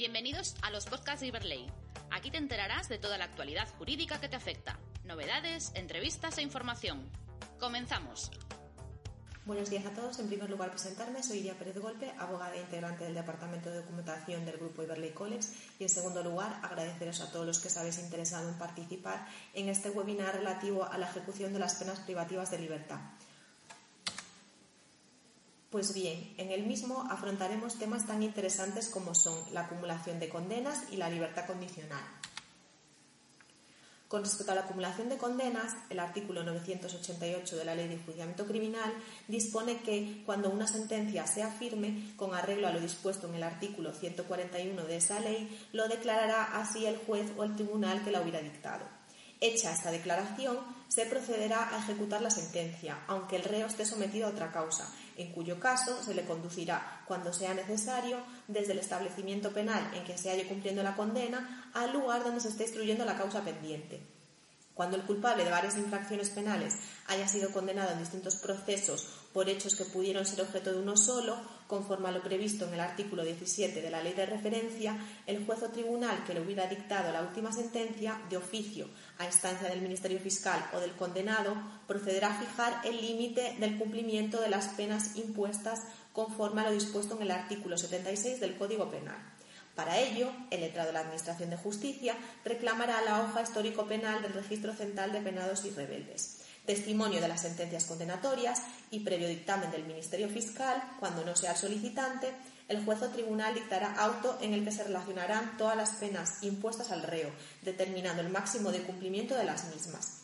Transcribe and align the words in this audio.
Bienvenidos 0.00 0.54
a 0.62 0.70
los 0.70 0.86
podcasts 0.86 1.20
de 1.20 1.26
Iberley. 1.26 1.66
Aquí 2.10 2.30
te 2.30 2.38
enterarás 2.38 2.88
de 2.88 2.96
toda 2.96 3.18
la 3.18 3.26
actualidad 3.26 3.68
jurídica 3.76 4.18
que 4.18 4.30
te 4.30 4.36
afecta, 4.36 4.78
novedades, 5.04 5.72
entrevistas 5.74 6.38
e 6.38 6.42
información. 6.42 7.06
Comenzamos. 7.58 8.30
Buenos 9.44 9.68
días 9.68 9.84
a 9.84 9.90
todos. 9.90 10.18
En 10.18 10.28
primer 10.28 10.48
lugar, 10.48 10.70
presentarme. 10.70 11.22
Soy 11.22 11.40
Iria 11.40 11.58
Pérez 11.58 11.76
Golpe, 11.76 12.14
abogada 12.18 12.54
e 12.54 12.62
integrante 12.62 13.04
del 13.04 13.12
Departamento 13.12 13.68
de 13.68 13.76
Documentación 13.76 14.46
del 14.46 14.56
Grupo 14.56 14.82
Iberley 14.82 15.10
College. 15.10 15.46
Y 15.78 15.82
en 15.82 15.90
segundo 15.90 16.22
lugar, 16.22 16.60
agradeceros 16.62 17.20
a 17.20 17.30
todos 17.30 17.44
los 17.44 17.58
que 17.58 17.68
os 17.68 17.76
habéis 17.76 17.98
interesado 17.98 18.48
en 18.48 18.56
participar 18.56 19.28
en 19.52 19.68
este 19.68 19.90
webinar 19.90 20.34
relativo 20.34 20.90
a 20.90 20.96
la 20.96 21.10
ejecución 21.10 21.52
de 21.52 21.58
las 21.58 21.74
penas 21.74 22.00
privativas 22.00 22.50
de 22.50 22.58
libertad. 22.58 23.00
Pues 25.70 25.94
bien, 25.94 26.34
en 26.36 26.50
el 26.50 26.66
mismo 26.66 27.06
afrontaremos 27.08 27.78
temas 27.78 28.04
tan 28.04 28.24
interesantes 28.24 28.88
como 28.88 29.14
son 29.14 29.38
la 29.52 29.62
acumulación 29.62 30.18
de 30.18 30.28
condenas 30.28 30.82
y 30.90 30.96
la 30.96 31.08
libertad 31.08 31.46
condicional. 31.46 32.02
Con 34.08 34.24
respecto 34.24 34.50
a 34.50 34.56
la 34.56 34.62
acumulación 34.62 35.08
de 35.08 35.16
condenas, 35.16 35.76
el 35.88 36.00
artículo 36.00 36.42
988 36.42 37.54
de 37.54 37.64
la 37.64 37.76
Ley 37.76 37.86
de 37.86 37.94
Enjuiciamiento 37.94 38.44
Criminal 38.44 38.92
dispone 39.28 39.76
que 39.82 40.24
cuando 40.26 40.50
una 40.50 40.66
sentencia 40.66 41.24
sea 41.28 41.52
firme, 41.52 42.14
con 42.16 42.34
arreglo 42.34 42.66
a 42.66 42.72
lo 42.72 42.80
dispuesto 42.80 43.28
en 43.28 43.36
el 43.36 43.44
artículo 43.44 43.92
141 43.92 44.84
de 44.84 44.96
esa 44.96 45.20
ley, 45.20 45.56
lo 45.72 45.86
declarará 45.86 46.60
así 46.60 46.84
el 46.84 46.96
juez 46.96 47.30
o 47.36 47.44
el 47.44 47.54
tribunal 47.54 48.02
que 48.02 48.10
la 48.10 48.22
hubiera 48.22 48.42
dictado. 48.42 48.84
Hecha 49.40 49.72
esta 49.72 49.92
declaración, 49.92 50.58
se 50.90 51.06
procederá 51.06 51.72
a 51.72 51.78
ejecutar 51.78 52.20
la 52.20 52.30
sentencia, 52.30 52.98
aunque 53.06 53.36
el 53.36 53.44
reo 53.44 53.68
esté 53.68 53.86
sometido 53.86 54.26
a 54.26 54.30
otra 54.30 54.50
causa, 54.50 54.92
en 55.16 55.30
cuyo 55.30 55.60
caso 55.60 56.02
se 56.02 56.14
le 56.14 56.24
conducirá, 56.24 57.04
cuando 57.06 57.32
sea 57.32 57.54
necesario, 57.54 58.18
desde 58.48 58.72
el 58.72 58.80
establecimiento 58.80 59.52
penal 59.52 59.88
en 59.94 60.02
que 60.02 60.18
se 60.18 60.30
halle 60.30 60.48
cumpliendo 60.48 60.82
la 60.82 60.96
condena 60.96 61.70
al 61.74 61.92
lugar 61.92 62.24
donde 62.24 62.40
se 62.40 62.48
esté 62.48 62.64
instruyendo 62.64 63.04
la 63.04 63.16
causa 63.16 63.42
pendiente. 63.42 64.19
Cuando 64.74 64.96
el 64.96 65.02
culpable 65.02 65.44
de 65.44 65.50
varias 65.50 65.76
infracciones 65.76 66.30
penales 66.30 66.74
haya 67.06 67.28
sido 67.28 67.50
condenado 67.52 67.92
en 67.92 67.98
distintos 67.98 68.36
procesos 68.36 69.08
por 69.32 69.48
hechos 69.48 69.76
que 69.76 69.84
pudieron 69.84 70.24
ser 70.24 70.40
objeto 70.40 70.72
de 70.72 70.80
uno 70.80 70.96
solo, 70.96 71.36
conforme 71.66 72.08
a 72.08 72.12
lo 72.12 72.22
previsto 72.22 72.66
en 72.66 72.74
el 72.74 72.80
artículo 72.80 73.22
17 73.22 73.82
de 73.82 73.90
la 73.90 74.02
ley 74.02 74.12
de 74.14 74.26
referencia, 74.26 74.96
el 75.26 75.44
juez 75.44 75.62
o 75.62 75.68
tribunal 75.68 76.24
que 76.24 76.34
le 76.34 76.40
hubiera 76.40 76.66
dictado 76.66 77.12
la 77.12 77.22
última 77.22 77.52
sentencia, 77.52 78.20
de 78.30 78.36
oficio, 78.36 78.88
a 79.18 79.26
instancia 79.26 79.68
del 79.68 79.82
Ministerio 79.82 80.18
Fiscal 80.18 80.64
o 80.72 80.80
del 80.80 80.96
condenado, 80.96 81.54
procederá 81.86 82.28
a 82.28 82.40
fijar 82.40 82.80
el 82.84 83.00
límite 83.00 83.56
del 83.60 83.78
cumplimiento 83.78 84.40
de 84.40 84.48
las 84.48 84.68
penas 84.68 85.16
impuestas 85.16 85.80
conforme 86.12 86.62
a 86.62 86.64
lo 86.64 86.72
dispuesto 86.72 87.16
en 87.16 87.22
el 87.22 87.30
artículo 87.30 87.76
76 87.76 88.40
del 88.40 88.56
Código 88.56 88.90
Penal. 88.90 89.18
Para 89.74 89.98
ello, 89.98 90.30
el 90.50 90.60
letrado 90.60 90.88
de 90.88 90.92
la 90.92 91.00
Administración 91.00 91.50
de 91.50 91.56
Justicia 91.56 92.16
reclamará 92.44 93.00
la 93.02 93.22
hoja 93.22 93.42
histórico 93.42 93.86
penal 93.86 94.20
del 94.22 94.34
Registro 94.34 94.74
Central 94.74 95.12
de 95.12 95.20
Penados 95.20 95.64
y 95.64 95.70
Rebeldes, 95.70 96.40
testimonio 96.66 97.20
de 97.20 97.28
las 97.28 97.42
sentencias 97.42 97.84
condenatorias 97.84 98.60
y 98.90 99.00
previo 99.00 99.28
dictamen 99.28 99.70
del 99.70 99.84
Ministerio 99.84 100.28
Fiscal, 100.28 100.82
cuando 100.98 101.24
no 101.24 101.34
sea 101.36 101.52
el 101.52 101.56
solicitante, 101.56 102.32
el 102.68 102.84
juez 102.84 103.02
o 103.02 103.08
tribunal 103.08 103.54
dictará 103.54 103.94
auto 103.94 104.38
en 104.40 104.54
el 104.54 104.64
que 104.64 104.70
se 104.70 104.84
relacionarán 104.84 105.56
todas 105.56 105.76
las 105.76 105.90
penas 105.94 106.42
impuestas 106.42 106.90
al 106.92 107.02
reo, 107.02 107.30
determinando 107.62 108.22
el 108.22 108.30
máximo 108.30 108.70
de 108.70 108.82
cumplimiento 108.82 109.34
de 109.34 109.44
las 109.44 109.64
mismas. 109.74 110.20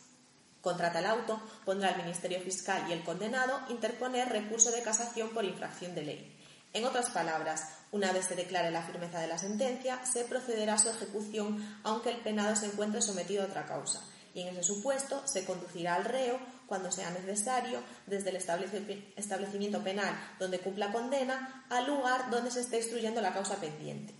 Contra 0.61 0.91
tal 0.91 1.05
auto, 1.05 1.41
pondrá 1.65 1.91
el 1.91 2.01
Ministerio 2.03 2.41
Fiscal 2.41 2.85
y 2.89 2.93
el 2.93 3.03
condenado 3.03 3.59
interponer 3.69 4.29
recurso 4.29 4.71
de 4.71 4.81
casación 4.81 5.29
por 5.29 5.45
infracción 5.45 5.95
de 5.95 6.03
ley. 6.03 6.36
En 6.73 6.85
otras 6.85 7.09
palabras, 7.09 7.63
una 7.91 8.11
vez 8.11 8.25
se 8.25 8.35
declare 8.35 8.71
la 8.71 8.83
firmeza 8.83 9.19
de 9.19 9.27
la 9.27 9.37
sentencia, 9.37 10.05
se 10.05 10.25
procederá 10.25 10.73
a 10.73 10.77
su 10.77 10.89
ejecución 10.89 11.79
aunque 11.83 12.11
el 12.11 12.17
penado 12.17 12.55
se 12.55 12.67
encuentre 12.67 13.01
sometido 13.01 13.43
a 13.43 13.47
otra 13.47 13.65
causa, 13.65 14.01
y 14.33 14.41
en 14.41 14.49
ese 14.49 14.63
supuesto 14.63 15.25
se 15.25 15.45
conducirá 15.45 15.95
al 15.95 16.05
reo, 16.05 16.39
cuando 16.67 16.91
sea 16.91 17.09
necesario, 17.11 17.81
desde 18.05 18.31
el 18.31 18.35
establecimiento 19.15 19.81
penal 19.83 20.13
donde 20.37 20.59
cumpla 20.59 20.91
condena 20.91 21.65
al 21.69 21.87
lugar 21.87 22.29
donde 22.29 22.51
se 22.51 22.59
esté 22.59 22.77
instruyendo 22.77 23.21
la 23.21 23.33
causa 23.33 23.55
pendiente. 23.55 24.13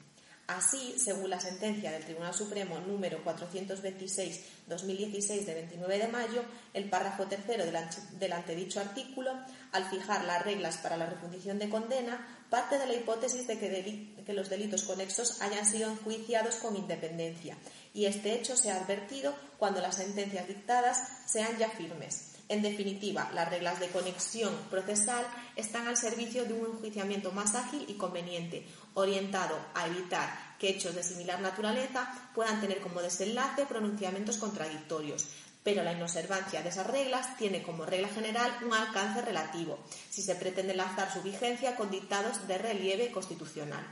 Así, 0.48 0.96
según 0.98 1.30
la 1.30 1.42
sentencia 1.42 1.92
del 1.92 2.06
Tribunal 2.06 2.34
Supremo 2.34 2.80
número 2.80 3.22
426-2016 3.26 5.44
de 5.44 5.54
29 5.54 5.98
de 5.98 6.08
mayo, 6.08 6.42
el 6.74 6.90
párrafo 6.90 7.26
tercero 7.26 7.66
del 7.66 8.32
antedicho 8.32 8.80
artículo, 8.80 9.34
al 9.74 9.90
fijar 9.90 10.24
las 10.24 10.46
reglas 10.46 10.78
para 10.78 10.96
la 10.96 11.06
refundición 11.06 11.60
de 11.60 11.68
condena, 11.68 12.37
parte 12.50 12.78
de 12.78 12.86
la 12.86 12.94
hipótesis 12.94 13.48
de 13.48 13.58
que, 13.58 14.34
los 14.34 14.50
delitos 14.50 14.84
conexos 14.84 15.42
hayan 15.42 15.66
sido 15.66 15.92
enjuiciados 15.92 16.56
con 16.56 16.76
independencia, 16.76 17.58
y 17.94 18.06
este 18.06 18.34
hecho 18.34 18.56
se 18.56 18.72
ha 18.72 18.82
advertido 18.82 19.34
cuando 19.58 19.82
las 19.82 19.96
sentencias 19.96 20.48
dictadas 20.48 21.02
sean 21.26 21.58
ya 21.58 21.70
firmes. 21.70 22.34
En 22.50 22.62
definitiva, 22.62 23.30
las 23.34 23.50
reglas 23.50 23.80
de 23.82 23.90
conexión 23.90 24.56
procesal 24.70 25.26
están 25.58 25.88
al 25.88 25.98
servicio 25.98 26.46
de 26.46 26.54
un 26.54 26.66
enjuiciamiento 26.66 27.32
más 27.32 27.56
ágil 27.56 27.84
y 27.90 27.96
conveniente, 27.96 28.66
orientado 28.94 29.58
a 29.74 29.88
evitar 29.88 30.56
que 30.58 30.70
hechos 30.70 30.96
de 30.96 31.04
similar 31.04 31.42
naturaleza 31.42 32.10
puedan 32.34 32.62
tener 32.62 32.80
como 32.80 33.02
desenlace 33.02 33.66
pronunciamientos 33.66 34.38
contradictorios. 34.38 35.28
Pero 35.68 35.84
la 35.84 35.92
inobservancia 35.92 36.62
de 36.62 36.70
esas 36.70 36.88
reglas 36.88 37.36
tiene 37.36 37.62
como 37.62 37.86
regla 37.86 38.08
general 38.08 38.58
un 38.66 38.74
alcance 38.74 39.22
relativo, 39.22 39.78
si 40.10 40.22
se 40.22 40.36
pretende 40.36 40.74
lanzar 40.74 41.12
su 41.12 41.22
vigencia 41.22 41.76
con 41.76 41.92
dictados 41.92 42.48
de 42.48 42.58
relieve 42.58 43.12
constitucional. 43.12 43.86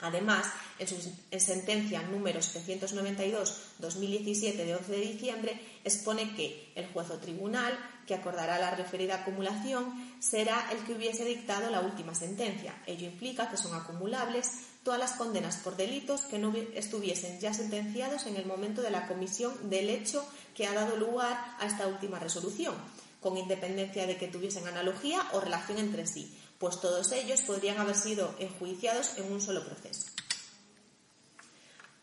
Además, 0.00 0.48
en 0.78 0.86
su 0.86 0.96
sentencia 1.38 2.02
número 2.02 2.40
792-2017 2.40 4.56
de 4.56 4.76
11 4.76 4.92
de 4.92 5.00
diciembre, 5.00 5.58
expone 5.82 6.36
que 6.36 6.72
el 6.74 6.92
juez 6.92 7.08
o 7.08 7.16
tribunal 7.16 7.72
que 8.08 8.14
acordará 8.14 8.58
la 8.58 8.72
referida 8.72 9.16
acumulación 9.16 9.92
será 10.18 10.68
el 10.72 10.78
que 10.78 10.94
hubiese 10.94 11.24
dictado 11.24 11.70
la 11.70 11.80
última 11.80 12.14
sentencia. 12.14 12.74
Ello 12.86 13.06
implica 13.06 13.48
que 13.50 13.56
son 13.56 13.74
acumulables 13.74 14.50
todas 14.82 14.98
las 14.98 15.12
condenas 15.12 15.58
por 15.58 15.76
delitos 15.76 16.22
que 16.22 16.38
no 16.38 16.52
estuviesen 16.74 17.38
ya 17.38 17.54
sentenciados 17.54 18.26
en 18.26 18.36
el 18.36 18.46
momento 18.46 18.82
de 18.82 18.90
la 18.90 19.06
comisión 19.06 19.52
del 19.70 19.90
hecho 19.90 20.26
que 20.56 20.66
ha 20.66 20.72
dado 20.72 20.96
lugar 20.96 21.54
a 21.60 21.66
esta 21.66 21.86
última 21.86 22.18
resolución, 22.18 22.74
con 23.20 23.36
independencia 23.36 24.06
de 24.06 24.16
que 24.16 24.26
tuviesen 24.26 24.66
analogía 24.66 25.20
o 25.32 25.40
relación 25.40 25.78
entre 25.78 26.06
sí 26.06 26.34
pues 26.58 26.80
todos 26.80 27.12
ellos 27.12 27.42
podrían 27.42 27.78
haber 27.78 27.94
sido 27.94 28.34
enjuiciados 28.38 29.16
en 29.16 29.32
un 29.32 29.40
solo 29.40 29.64
proceso. 29.64 30.17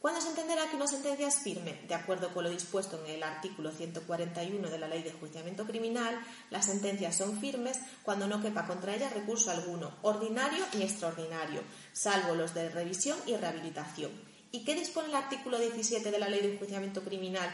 ¿Cuándo 0.05 0.21
se 0.21 0.29
entenderá 0.29 0.69
que 0.69 0.75
una 0.75 0.85
sentencia 0.85 1.27
es 1.27 1.39
firme? 1.39 1.81
De 1.88 1.95
acuerdo 1.95 2.31
con 2.31 2.43
lo 2.43 2.51
dispuesto 2.51 3.03
en 3.03 3.16
el 3.16 3.23
artículo 3.23 3.71
141 3.71 4.69
de 4.69 4.77
la 4.77 4.88
Ley 4.88 5.01
de 5.01 5.09
Enjuiciamiento 5.09 5.66
Criminal, 5.66 6.16
las 6.51 6.67
sentencias 6.67 7.16
son 7.16 7.39
firmes 7.39 7.79
cuando 8.03 8.27
no 8.27 8.39
quepa 8.39 8.67
contra 8.67 8.93
ellas 8.93 9.16
recurso 9.16 9.49
alguno, 9.49 9.95
ordinario 10.03 10.63
ni 10.75 10.83
extraordinario, 10.83 11.63
salvo 11.91 12.35
los 12.35 12.53
de 12.53 12.69
revisión 12.69 13.17
y 13.25 13.35
rehabilitación. 13.35 14.11
¿Y 14.51 14.63
qué 14.63 14.75
dispone 14.75 15.07
el 15.07 15.16
artículo 15.16 15.57
17 15.57 16.11
de 16.11 16.19
la 16.19 16.29
Ley 16.29 16.41
de 16.41 16.53
Enjuiciamiento 16.53 17.01
Criminal 17.01 17.49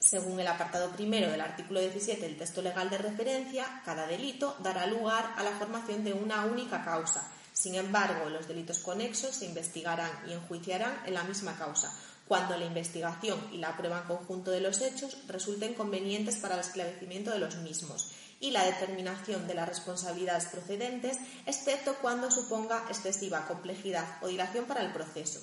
según 0.00 0.40
el 0.40 0.48
apartado 0.48 0.90
primero 0.90 1.30
del 1.30 1.40
artículo 1.40 1.78
17 1.78 2.20
del 2.20 2.36
texto 2.36 2.62
legal 2.62 2.90
de 2.90 2.98
referencia, 2.98 3.80
cada 3.84 4.08
delito 4.08 4.56
dará 4.58 4.86
lugar 4.86 5.34
a 5.36 5.44
la 5.44 5.52
formación 5.52 6.02
de 6.02 6.14
una 6.14 6.46
única 6.46 6.82
causa. 6.84 7.30
Sin 7.60 7.74
embargo, 7.74 8.30
los 8.30 8.48
delitos 8.48 8.78
conexos 8.78 9.34
se 9.34 9.44
investigarán 9.44 10.10
y 10.26 10.32
enjuiciarán 10.32 11.02
en 11.04 11.12
la 11.12 11.24
misma 11.24 11.58
causa, 11.58 11.94
cuando 12.26 12.56
la 12.56 12.64
investigación 12.64 13.38
y 13.52 13.58
la 13.58 13.76
prueba 13.76 13.98
en 13.98 14.16
conjunto 14.16 14.50
de 14.50 14.62
los 14.62 14.80
hechos 14.80 15.18
resulten 15.26 15.74
convenientes 15.74 16.38
para 16.38 16.54
el 16.54 16.60
esclarecimiento 16.60 17.30
de 17.30 17.38
los 17.38 17.56
mismos 17.56 18.12
y 18.40 18.52
la 18.52 18.64
determinación 18.64 19.46
de 19.46 19.52
las 19.52 19.68
responsabilidades 19.68 20.46
procedentes, 20.46 21.18
excepto 21.44 21.96
cuando 22.00 22.30
suponga 22.30 22.86
excesiva 22.88 23.46
complejidad 23.46 24.06
o 24.22 24.28
dilación 24.28 24.64
para 24.64 24.80
el 24.80 24.94
proceso 24.94 25.42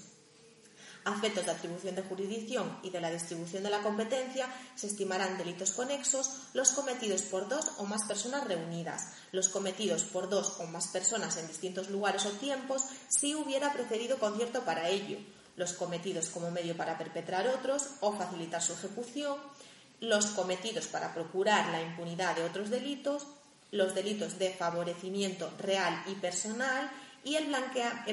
efectos 1.13 1.45
de 1.45 1.51
atribución 1.51 1.95
de 1.95 2.03
jurisdicción 2.03 2.79
y 2.83 2.89
de 2.89 3.01
la 3.01 3.09
distribución 3.09 3.63
de 3.63 3.69
la 3.69 3.81
competencia, 3.81 4.47
se 4.75 4.87
estimarán 4.87 5.37
delitos 5.37 5.71
conexos 5.71 6.31
los 6.53 6.71
cometidos 6.71 7.21
por 7.23 7.47
dos 7.47 7.71
o 7.77 7.85
más 7.85 8.03
personas 8.05 8.47
reunidas, 8.47 9.13
los 9.31 9.49
cometidos 9.49 10.03
por 10.03 10.29
dos 10.29 10.59
o 10.59 10.65
más 10.65 10.87
personas 10.87 11.37
en 11.37 11.47
distintos 11.47 11.89
lugares 11.89 12.25
o 12.25 12.31
tiempos 12.31 12.83
si 13.07 13.35
hubiera 13.35 13.73
procedido 13.73 14.19
concierto 14.19 14.63
para 14.63 14.89
ello, 14.89 15.17
los 15.55 15.73
cometidos 15.73 16.29
como 16.29 16.51
medio 16.51 16.77
para 16.77 16.97
perpetrar 16.97 17.47
otros 17.47 17.87
o 18.01 18.13
facilitar 18.13 18.61
su 18.61 18.73
ejecución, 18.73 19.37
los 19.99 20.27
cometidos 20.27 20.87
para 20.87 21.13
procurar 21.13 21.69
la 21.69 21.81
impunidad 21.81 22.35
de 22.35 22.43
otros 22.43 22.69
delitos, 22.69 23.25
los 23.71 23.93
delitos 23.95 24.39
de 24.39 24.51
favorecimiento 24.51 25.51
real 25.57 26.03
y 26.07 26.15
personal 26.15 26.89
y 27.27 27.35
el, 27.35 27.47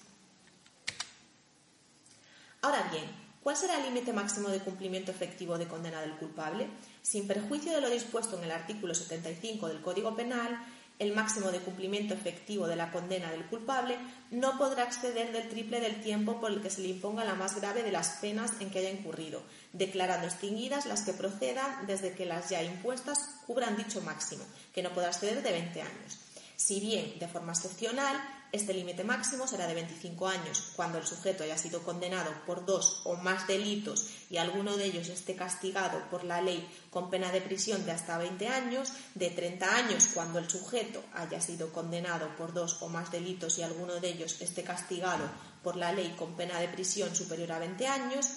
Ahora 2.62 2.88
bien, 2.92 3.25
¿Cuál 3.46 3.58
será 3.58 3.78
el 3.78 3.84
límite 3.84 4.12
máximo 4.12 4.50
de 4.50 4.58
cumplimiento 4.58 5.12
efectivo 5.12 5.60
de 5.60 5.68
condena 5.68 6.02
del 6.02 6.18
culpable? 6.18 6.66
Sin 7.04 7.28
perjuicio 7.28 7.72
de 7.74 7.80
lo 7.80 7.92
dispuesto 7.92 8.40
en 8.40 8.46
el 8.46 8.50
artículo 8.50 8.96
75 8.96 9.68
del 9.68 9.84
Código 9.84 10.16
Penal, 10.16 10.66
el 10.98 11.14
máximo 11.14 11.52
de 11.52 11.60
cumplimiento 11.60 12.16
efectivo 12.16 12.66
de 12.66 12.76
la 12.76 12.92
condena 12.92 13.30
del 13.30 13.46
culpable 13.46 14.00
no 14.32 14.58
podrá 14.58 14.86
exceder 14.86 15.32
del 15.32 15.48
triple 15.48 15.80
del 15.80 16.02
tiempo 16.02 16.42
por 16.42 16.52
el 16.52 16.64
que 16.64 16.72
se 16.72 16.82
le 16.82 16.88
imponga 16.88 17.24
la 17.24 17.36
más 17.36 17.56
grave 17.56 17.84
de 17.84 17.92
las 17.92 18.18
penas 18.20 18.52
en 18.62 18.72
que 18.72 18.80
haya 18.80 18.90
incurrido, 18.90 19.44
declarando 19.74 20.26
extinguidas 20.26 20.88
las 20.88 21.04
que 21.04 21.14
procedan 21.14 21.86
desde 21.86 22.14
que 22.14 22.26
las 22.26 22.50
ya 22.50 22.64
impuestas 22.64 23.20
cubran 23.46 23.78
dicho 23.78 24.02
máximo, 24.02 24.44
que 24.74 24.82
no 24.82 24.90
podrá 24.90 25.10
exceder 25.10 25.44
de 25.44 25.52
20 25.52 25.82
años. 25.84 26.18
Si 26.58 26.80
bien, 26.80 27.20
de 27.20 27.28
forma 27.28 27.52
excepcional, 27.52 28.16
este 28.52 28.74
límite 28.74 29.04
máximo 29.04 29.48
será 29.48 29.68
de 29.68 29.74
25 29.74 30.28
años 30.28 30.72
cuando 30.78 30.98
el 30.98 31.06
sujeto 31.06 31.44
haya 31.44 31.58
sido 31.58 31.84
condenado 31.84 32.32
por 32.46 32.66
dos 32.66 33.02
o 33.04 33.16
más 33.16 33.48
delitos 33.48 34.10
y 34.30 34.38
alguno 34.38 34.78
de 34.78 34.86
ellos 34.86 35.10
esté 35.10 35.36
castigado 35.36 36.02
por 36.10 36.24
la 36.24 36.42
ley 36.42 36.66
con 36.90 37.10
pena 37.10 37.32
de 37.34 37.42
prisión 37.42 37.86
de 37.86 37.92
hasta 37.92 38.18
20 38.18 38.48
años, 38.48 38.94
de 39.14 39.30
30 39.30 39.76
años 39.76 40.10
cuando 40.14 40.40
el 40.40 40.50
sujeto 40.50 41.04
haya 41.14 41.42
sido 41.42 41.74
condenado 41.74 42.34
por 42.38 42.54
dos 42.54 42.82
o 42.82 42.88
más 42.88 43.12
delitos 43.12 43.58
y 43.58 43.64
alguno 43.64 43.96
de 43.96 44.10
ellos 44.10 44.38
esté 44.40 44.64
castigado 44.64 45.30
por 45.62 45.76
la 45.76 45.92
ley 45.92 46.16
con 46.18 46.36
pena 46.38 46.60
de 46.60 46.70
prisión 46.70 47.14
superior 47.14 47.52
a 47.52 47.60
20 47.60 47.88
años, 47.88 48.30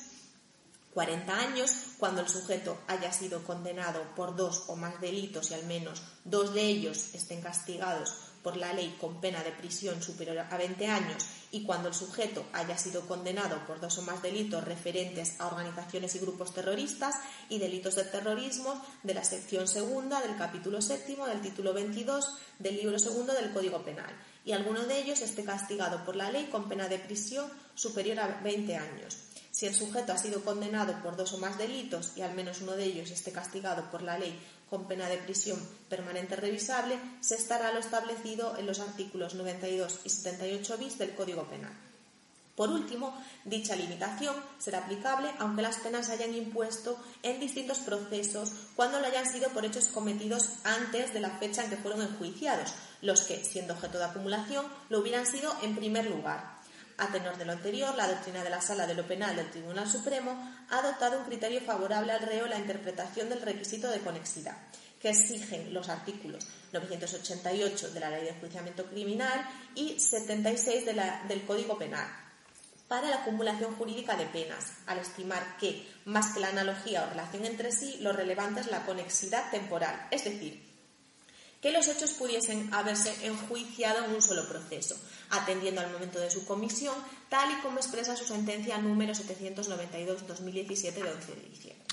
40 0.98 1.32
años 1.32 1.70
cuando 1.96 2.22
el 2.22 2.28
sujeto 2.28 2.76
haya 2.88 3.12
sido 3.12 3.44
condenado 3.44 4.02
por 4.16 4.34
dos 4.34 4.64
o 4.66 4.74
más 4.74 5.00
delitos 5.00 5.52
y 5.52 5.54
al 5.54 5.64
menos 5.64 6.02
dos 6.24 6.54
de 6.54 6.62
ellos 6.62 7.14
estén 7.14 7.40
castigados 7.40 8.14
por 8.42 8.56
la 8.56 8.72
ley 8.72 8.96
con 9.00 9.20
pena 9.20 9.44
de 9.44 9.52
prisión 9.52 10.02
superior 10.02 10.40
a 10.40 10.56
20 10.56 10.88
años 10.88 11.24
y 11.52 11.62
cuando 11.62 11.86
el 11.86 11.94
sujeto 11.94 12.44
haya 12.52 12.76
sido 12.76 13.06
condenado 13.06 13.64
por 13.64 13.78
dos 13.78 13.96
o 13.98 14.02
más 14.02 14.22
delitos 14.22 14.64
referentes 14.64 15.40
a 15.40 15.46
organizaciones 15.46 16.16
y 16.16 16.18
grupos 16.18 16.52
terroristas 16.52 17.14
y 17.48 17.60
delitos 17.60 17.94
de 17.94 18.02
terrorismo 18.02 18.84
de 19.04 19.14
la 19.14 19.22
sección 19.22 19.68
segunda 19.68 20.20
del 20.20 20.36
capítulo 20.36 20.82
séptimo 20.82 21.28
del 21.28 21.40
título 21.40 21.74
22 21.74 22.38
del 22.58 22.76
libro 22.76 22.98
segundo 22.98 23.34
del 23.34 23.52
Código 23.52 23.84
Penal 23.84 24.10
y 24.44 24.50
alguno 24.50 24.84
de 24.84 24.98
ellos 24.98 25.20
esté 25.20 25.44
castigado 25.44 26.04
por 26.04 26.16
la 26.16 26.32
ley 26.32 26.46
con 26.46 26.68
pena 26.68 26.88
de 26.88 26.98
prisión 26.98 27.48
superior 27.76 28.18
a 28.18 28.40
20 28.42 28.74
años. 28.74 29.28
Si 29.58 29.66
el 29.66 29.75
sujeto 29.75 30.12
ha 30.12 30.19
sido 30.19 30.44
condenado 30.44 31.02
por 31.02 31.16
dos 31.16 31.32
o 31.32 31.38
más 31.38 31.58
delitos 31.58 32.12
y 32.14 32.20
al 32.20 32.32
menos 32.32 32.60
uno 32.60 32.76
de 32.76 32.84
ellos 32.84 33.10
esté 33.10 33.32
castigado 33.32 33.90
por 33.90 34.02
la 34.02 34.16
ley 34.16 34.38
con 34.70 34.87
pena 34.87 35.08
de 35.08 35.19
prisión 35.19 35.58
permanente 35.88 36.37
revisable, 36.37 36.96
se 37.20 37.34
estará 37.34 37.72
lo 37.72 37.81
establecido 37.81 38.56
en 38.56 38.66
los 38.66 38.78
artículos 38.78 39.34
92 39.34 40.02
y 40.05 40.10
78 40.10 40.78
bis 40.78 40.96
del 40.99 41.12
Código 41.16 41.49
Penal. 41.49 41.72
Por 42.55 42.70
último, 42.70 43.20
dicha 43.44 43.75
limitación 43.75 44.37
será 44.58 44.78
aplicable 44.78 45.28
aunque 45.40 45.62
las 45.62 45.78
penas 45.78 46.08
hayan 46.08 46.37
impuesto 46.37 46.96
en 47.25 47.40
distintos 47.40 47.78
procesos 47.78 48.52
cuando 48.76 49.00
lo 49.00 49.08
hayan 49.08 49.26
sido 49.26 49.49
por 49.49 49.64
hechos 49.64 49.88
cometidos 49.88 50.50
antes 50.62 51.12
de 51.12 51.19
la 51.19 51.31
fecha 51.31 51.64
en 51.64 51.70
que 51.70 51.78
fueron 51.78 52.02
enjuiciados, 52.02 52.75
los 53.02 53.22
que, 53.22 53.44
siendo 53.44 53.75
objeto 53.75 53.99
de 53.99 54.05
acumulación, 54.05 54.66
lo 54.88 55.00
hubieran 55.00 55.26
sido 55.26 55.52
en 55.62 55.75
primer 55.75 56.08
lugar. 56.08 56.57
A 56.98 57.06
tenor 57.06 57.38
de 57.38 57.44
lo 57.44 57.52
anterior, 57.52 57.94
la 57.94 58.08
doctrina 58.08 58.42
de 58.42 58.50
la 58.50 58.60
Sala 58.60 58.86
de 58.86 58.94
lo 58.94 59.06
Penal 59.06 59.36
del 59.36 59.50
Tribunal 59.50 59.88
Supremo 59.88 60.32
ha 60.68 60.78
adoptado 60.78 61.18
un 61.18 61.24
criterio 61.24 61.60
favorable 61.60 62.12
al 62.12 62.22
reo 62.22 62.44
en 62.44 62.50
la 62.50 62.58
interpretación 62.58 63.28
del 63.28 63.40
requisito 63.40 63.88
de 63.88 64.00
conexidad, 64.00 64.56
que 65.00 65.10
exigen 65.10 65.72
los 65.72 65.88
artículos 65.88 66.48
988 66.72 67.90
de 67.90 68.00
la 68.00 68.10
Ley 68.10 68.24
de 68.24 68.30
Enjuiciamiento 68.30 68.84
Criminal 68.86 69.48
y 69.76 70.00
76 70.00 70.84
del 71.28 71.46
Código 71.46 71.78
Penal 71.78 72.08
para 72.88 73.10
la 73.10 73.16
acumulación 73.16 73.76
jurídica 73.76 74.16
de 74.16 74.26
penas, 74.26 74.72
al 74.86 74.98
estimar 74.98 75.58
que, 75.58 75.86
más 76.06 76.32
que 76.32 76.40
la 76.40 76.48
analogía 76.48 77.04
o 77.04 77.10
relación 77.10 77.44
entre 77.44 77.70
sí, 77.70 77.98
lo 78.00 78.12
relevante 78.12 78.60
es 78.60 78.66
la 78.68 78.86
conexidad 78.86 79.50
temporal, 79.50 80.08
es 80.10 80.24
decir, 80.24 80.68
que 81.60 81.72
los 81.72 81.88
hechos 81.88 82.12
pudiesen 82.12 82.72
haberse 82.72 83.26
enjuiciado 83.26 84.05
en 84.05 84.14
un 84.14 84.22
solo 84.22 84.46
proceso, 84.49 84.96
atendiendo 85.31 85.81
al 85.81 85.93
momento 85.93 86.20
de 86.20 86.31
su 86.31 86.46
comisión, 86.46 86.94
tal 87.28 87.50
y 87.50 87.60
como 87.62 87.78
expresa 87.78 88.16
su 88.16 88.25
sentencia 88.25 88.78
número 88.78 89.12
792-2017 89.14 90.93
de 90.93 91.12
11 91.12 91.34
de 91.34 91.49
diciembre. 91.49 91.88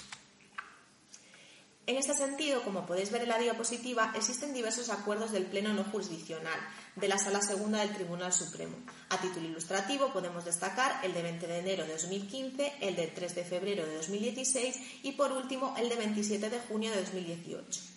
En 1.87 1.97
este 1.97 2.15
sentido, 2.15 2.63
como 2.63 2.87
podéis 2.87 3.11
ver 3.11 3.21
en 3.21 3.29
la 3.29 3.37
diapositiva, 3.37 4.11
existen 4.15 4.53
diversos 4.53 4.89
acuerdos 4.89 5.31
del 5.31 5.45
Pleno 5.45 5.71
no 5.71 5.83
jurisdiccional 5.83 6.59
de 6.95 7.07
la 7.07 7.19
Sala 7.19 7.43
Segunda 7.43 7.79
del 7.79 7.93
Tribunal 7.93 8.33
Supremo. 8.33 8.75
A 9.09 9.21
título 9.21 9.47
ilustrativo 9.47 10.11
podemos 10.11 10.45
destacar 10.45 11.05
el 11.05 11.13
de 11.13 11.21
20 11.21 11.45
de 11.45 11.59
enero 11.59 11.85
de 11.85 11.93
2015, 11.93 12.73
el 12.81 12.95
de 12.95 13.07
3 13.07 13.35
de 13.35 13.43
febrero 13.43 13.85
de 13.85 13.97
2016 13.97 15.03
y, 15.03 15.11
por 15.11 15.31
último, 15.31 15.75
el 15.77 15.89
de 15.89 15.95
27 15.95 16.49
de 16.49 16.59
junio 16.61 16.89
de 16.89 17.01
2018. 17.01 17.94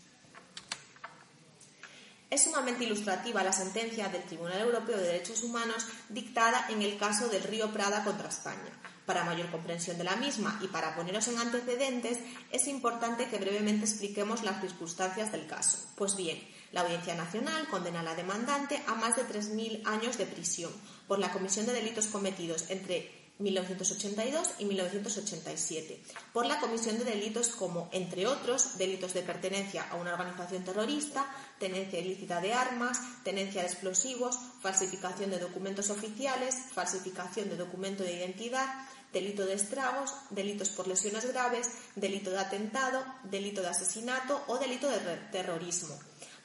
Es 2.31 2.45
sumamente 2.45 2.85
ilustrativa 2.85 3.43
la 3.43 3.53
sentencia 3.53 4.09
del 4.09 4.23
Tribunal 4.25 4.61
Europeo 4.61 4.99
de 4.99 5.07
Derechos 5.07 5.43
Humanos 5.43 5.87
dictada 6.11 6.67
en 6.69 6.83
el 6.83 6.99
caso 6.99 7.29
del 7.29 7.43
río 7.43 7.73
Prada 7.73 8.05
contra 8.05 8.29
España. 8.29 8.71
Para 9.07 9.25
mayor 9.25 9.51
comprensión 9.51 9.97
de 9.97 10.05
la 10.05 10.17
misma 10.17 10.61
y 10.63 10.67
para 10.67 10.95
poneros 10.95 11.27
en 11.29 11.39
antecedentes, 11.39 12.19
es 12.53 12.69
importante 12.69 13.29
que 13.29 13.39
brevemente 13.39 13.87
expliquemos 13.87 14.43
las 14.43 14.61
circunstancias 14.61 15.33
del 15.33 15.47
caso. 15.47 15.79
Pues 15.97 16.17
bien, 16.17 16.39
la 16.73 16.83
Audiencia 16.83 17.15
Nacional 17.15 17.67
condena 17.69 18.01
a 18.01 18.03
la 18.03 18.15
demandante 18.15 18.83
a 18.87 18.95
más 18.95 19.17
de 19.17 19.23
3.000 19.23 19.87
años 19.87 20.19
de 20.19 20.27
prisión 20.27 20.71
por 21.07 21.19
la 21.19 21.33
comisión 21.33 21.65
de 21.65 21.73
delitos 21.73 22.09
cometidos 22.09 22.69
entre 22.69 23.18
1982 23.39 24.55
y 24.59 24.65
1987, 24.65 26.03
por 26.33 26.47
la 26.47 26.59
comisión 26.59 26.99
de 26.99 27.05
delitos 27.05 27.49
como, 27.49 27.89
entre 27.93 28.27
otros, 28.27 28.79
delitos 28.79 29.15
de 29.15 29.23
pertenencia 29.23 29.89
a 29.91 29.97
una 29.97 30.13
organización 30.13 30.65
terrorista, 30.65 31.27
tenencia 31.59 32.01
ilícita 32.01 32.41
de 32.41 32.53
armas, 32.53 32.99
tenencia 33.23 33.63
de 33.63 33.69
explosivos, 33.69 34.39
falsificación 34.61 35.31
de 35.31 35.39
documentos 35.39 35.91
oficiales, 35.91 36.57
falsificación 36.73 37.49
de 37.49 37.57
documento 37.57 38.03
de 38.03 38.15
identidad, 38.15 38.67
delito 39.13 39.47
de 39.47 39.55
estragos, 39.55 40.13
delitos 40.31 40.71
por 40.71 40.87
lesiones 40.87 41.27
graves, 41.27 41.71
delito 41.95 42.31
de 42.31 42.39
atentado, 42.39 43.05
delito 43.25 43.63
de 43.63 43.69
asesinato 43.69 44.43
o 44.49 44.59
delito 44.59 44.89
de 44.89 44.99
terrorismo. 45.33 45.97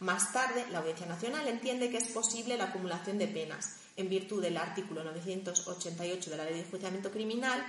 Más 0.04 0.34
tarde, 0.34 0.66
la 0.70 0.80
Audiencia 0.80 1.06
Nacional 1.06 1.48
entiende 1.48 1.90
que 1.90 1.96
es 1.96 2.10
posible 2.10 2.58
la 2.58 2.66
acumulación 2.66 3.18
de 3.18 3.26
penas 3.26 3.78
en 3.96 4.10
virtud 4.10 4.42
del 4.42 4.58
artículo 4.58 5.02
988 5.02 6.30
de 6.30 6.36
la 6.36 6.44
Ley 6.44 6.56
de 6.56 6.60
Enjuiciamiento 6.60 7.10
Criminal 7.10 7.66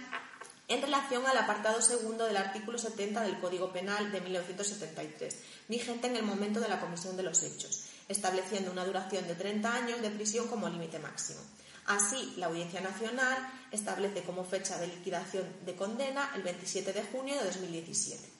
en 0.66 0.82
relación 0.82 1.24
al 1.28 1.38
apartado 1.38 1.80
segundo 1.80 2.24
del 2.24 2.36
artículo 2.36 2.76
70 2.76 3.22
del 3.22 3.38
Código 3.38 3.72
Penal 3.72 4.10
de 4.10 4.20
1973, 4.20 5.36
vigente 5.68 6.08
en 6.08 6.16
el 6.16 6.24
momento 6.24 6.58
de 6.58 6.68
la 6.68 6.80
comisión 6.80 7.16
de 7.16 7.22
los 7.22 7.40
hechos, 7.44 7.84
estableciendo 8.08 8.72
una 8.72 8.84
duración 8.84 9.28
de 9.28 9.36
30 9.36 9.72
años 9.72 10.02
de 10.02 10.10
prisión 10.10 10.48
como 10.48 10.68
límite 10.68 10.98
máximo. 10.98 11.38
Así, 11.86 12.34
la 12.36 12.46
Audiencia 12.46 12.80
Nacional 12.80 13.48
establece 13.70 14.24
como 14.24 14.42
fecha 14.42 14.76
de 14.78 14.88
liquidación 14.88 15.46
de 15.64 15.76
condena 15.76 16.32
el 16.34 16.42
27 16.42 16.92
de 16.94 17.04
junio 17.04 17.36
de 17.36 17.44
2017. 17.44 18.33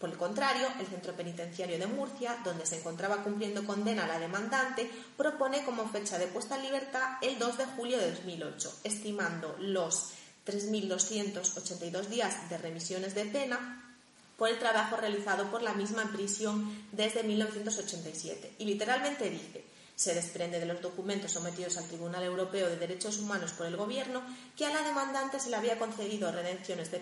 Por 0.00 0.08
el 0.08 0.16
contrario, 0.16 0.66
el 0.80 0.86
Centro 0.86 1.14
Penitenciario 1.14 1.78
de 1.78 1.86
Murcia, 1.86 2.38
donde 2.42 2.64
se 2.64 2.78
encontraba 2.78 3.22
cumpliendo 3.22 3.66
condena 3.66 4.06
la 4.06 4.18
demandante, 4.18 4.90
propone 5.14 5.62
como 5.62 5.86
fecha 5.90 6.18
de 6.18 6.26
puesta 6.26 6.56
en 6.56 6.62
libertad 6.62 7.18
el 7.20 7.38
2 7.38 7.58
de 7.58 7.66
julio 7.66 7.98
de 7.98 8.12
2008, 8.12 8.80
estimando 8.84 9.54
los 9.58 10.12
3.282 10.46 12.06
días 12.06 12.48
de 12.48 12.56
remisiones 12.56 13.14
de 13.14 13.26
pena 13.26 13.94
por 14.38 14.48
el 14.48 14.58
trabajo 14.58 14.96
realizado 14.96 15.50
por 15.50 15.60
la 15.60 15.74
misma 15.74 16.00
en 16.00 16.12
prisión 16.12 16.86
desde 16.92 17.22
1987. 17.22 18.54
Y 18.58 18.64
literalmente 18.64 19.28
dice, 19.28 19.62
se 20.00 20.14
desprende 20.14 20.58
de 20.58 20.64
los 20.64 20.80
documentos 20.80 21.32
sometidos 21.32 21.76
al 21.76 21.84
Tribunal 21.84 22.24
Europeo 22.24 22.70
de 22.70 22.78
Derechos 22.78 23.18
Humanos 23.18 23.52
por 23.52 23.66
el 23.66 23.76
Gobierno 23.76 24.22
que 24.56 24.64
a 24.64 24.72
la 24.72 24.80
demandante 24.80 25.38
se 25.38 25.50
le 25.50 25.56
había 25.56 25.78
concedido 25.78 26.32
redenciones 26.32 26.90
de, 26.90 27.00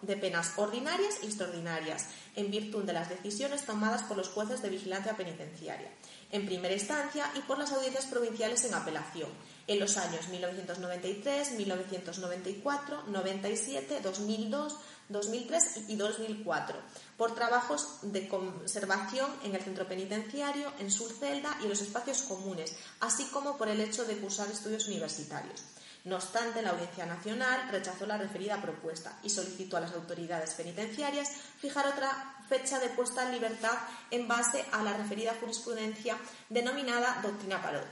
de 0.00 0.16
penas 0.16 0.52
ordinarias 0.56 1.16
y 1.22 1.26
extraordinarias 1.26 2.06
en 2.34 2.50
virtud 2.50 2.84
de 2.84 2.94
las 2.94 3.10
decisiones 3.10 3.66
tomadas 3.66 4.04
por 4.04 4.16
los 4.16 4.30
jueces 4.30 4.62
de 4.62 4.70
vigilancia 4.70 5.14
penitenciaria, 5.14 5.90
en 6.30 6.46
primera 6.46 6.72
instancia 6.72 7.30
y 7.34 7.40
por 7.40 7.58
las 7.58 7.70
audiencias 7.70 8.06
provinciales 8.06 8.64
en 8.64 8.72
apelación, 8.72 9.28
en 9.66 9.78
los 9.78 9.98
años 9.98 10.28
1993, 10.28 11.52
1994, 11.52 13.02
97, 13.08 14.00
2002, 14.02 14.78
2003 15.12 15.88
y 15.88 15.96
2004, 15.96 16.76
por 17.16 17.34
trabajos 17.34 17.98
de 18.02 18.28
conservación 18.28 19.30
en 19.44 19.54
el 19.54 19.62
centro 19.62 19.86
penitenciario, 19.86 20.72
en 20.78 20.90
su 20.90 21.08
celda 21.08 21.56
y 21.60 21.64
en 21.64 21.68
los 21.68 21.80
espacios 21.80 22.22
comunes, 22.22 22.74
así 23.00 23.26
como 23.26 23.56
por 23.56 23.68
el 23.68 23.80
hecho 23.80 24.04
de 24.04 24.16
cursar 24.16 24.50
estudios 24.50 24.88
universitarios. 24.88 25.62
No 26.04 26.16
obstante, 26.16 26.62
la 26.62 26.70
Audiencia 26.70 27.06
Nacional 27.06 27.68
rechazó 27.70 28.06
la 28.06 28.18
referida 28.18 28.60
propuesta 28.60 29.16
y 29.22 29.30
solicitó 29.30 29.76
a 29.76 29.80
las 29.80 29.92
autoridades 29.92 30.54
penitenciarias 30.54 31.30
fijar 31.58 31.86
otra 31.86 32.42
fecha 32.48 32.80
de 32.80 32.88
puesta 32.88 33.24
en 33.24 33.32
libertad 33.32 33.78
en 34.10 34.26
base 34.26 34.64
a 34.72 34.82
la 34.82 34.96
referida 34.96 35.36
jurisprudencia 35.38 36.16
denominada 36.48 37.20
Doctrina 37.22 37.62
Parot, 37.62 37.86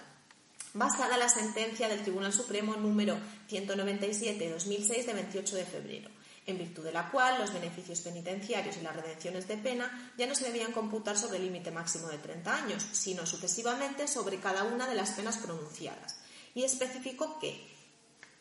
basada 0.74 1.14
en 1.14 1.20
la 1.20 1.28
sentencia 1.28 1.88
del 1.88 2.02
Tribunal 2.02 2.32
Supremo 2.32 2.74
número 2.74 3.16
197-2006 3.48 5.06
de 5.06 5.12
28 5.14 5.56
de 5.56 5.64
febrero 5.64 6.19
en 6.50 6.58
virtud 6.58 6.84
de 6.84 6.92
la 6.92 7.10
cual 7.10 7.38
los 7.38 7.52
beneficios 7.52 8.00
penitenciarios 8.00 8.76
y 8.76 8.82
las 8.82 8.96
redenciones 8.96 9.48
de 9.48 9.56
pena 9.56 10.12
ya 10.16 10.26
no 10.26 10.34
se 10.34 10.44
debían 10.44 10.72
computar 10.72 11.16
sobre 11.16 11.38
el 11.38 11.44
límite 11.44 11.70
máximo 11.70 12.08
de 12.08 12.18
30 12.18 12.54
años, 12.54 12.86
sino 12.92 13.26
sucesivamente 13.26 14.06
sobre 14.08 14.38
cada 14.38 14.64
una 14.64 14.86
de 14.86 14.94
las 14.94 15.10
penas 15.10 15.38
pronunciadas. 15.38 16.16
Y 16.54 16.64
especificó 16.64 17.38
que 17.38 17.70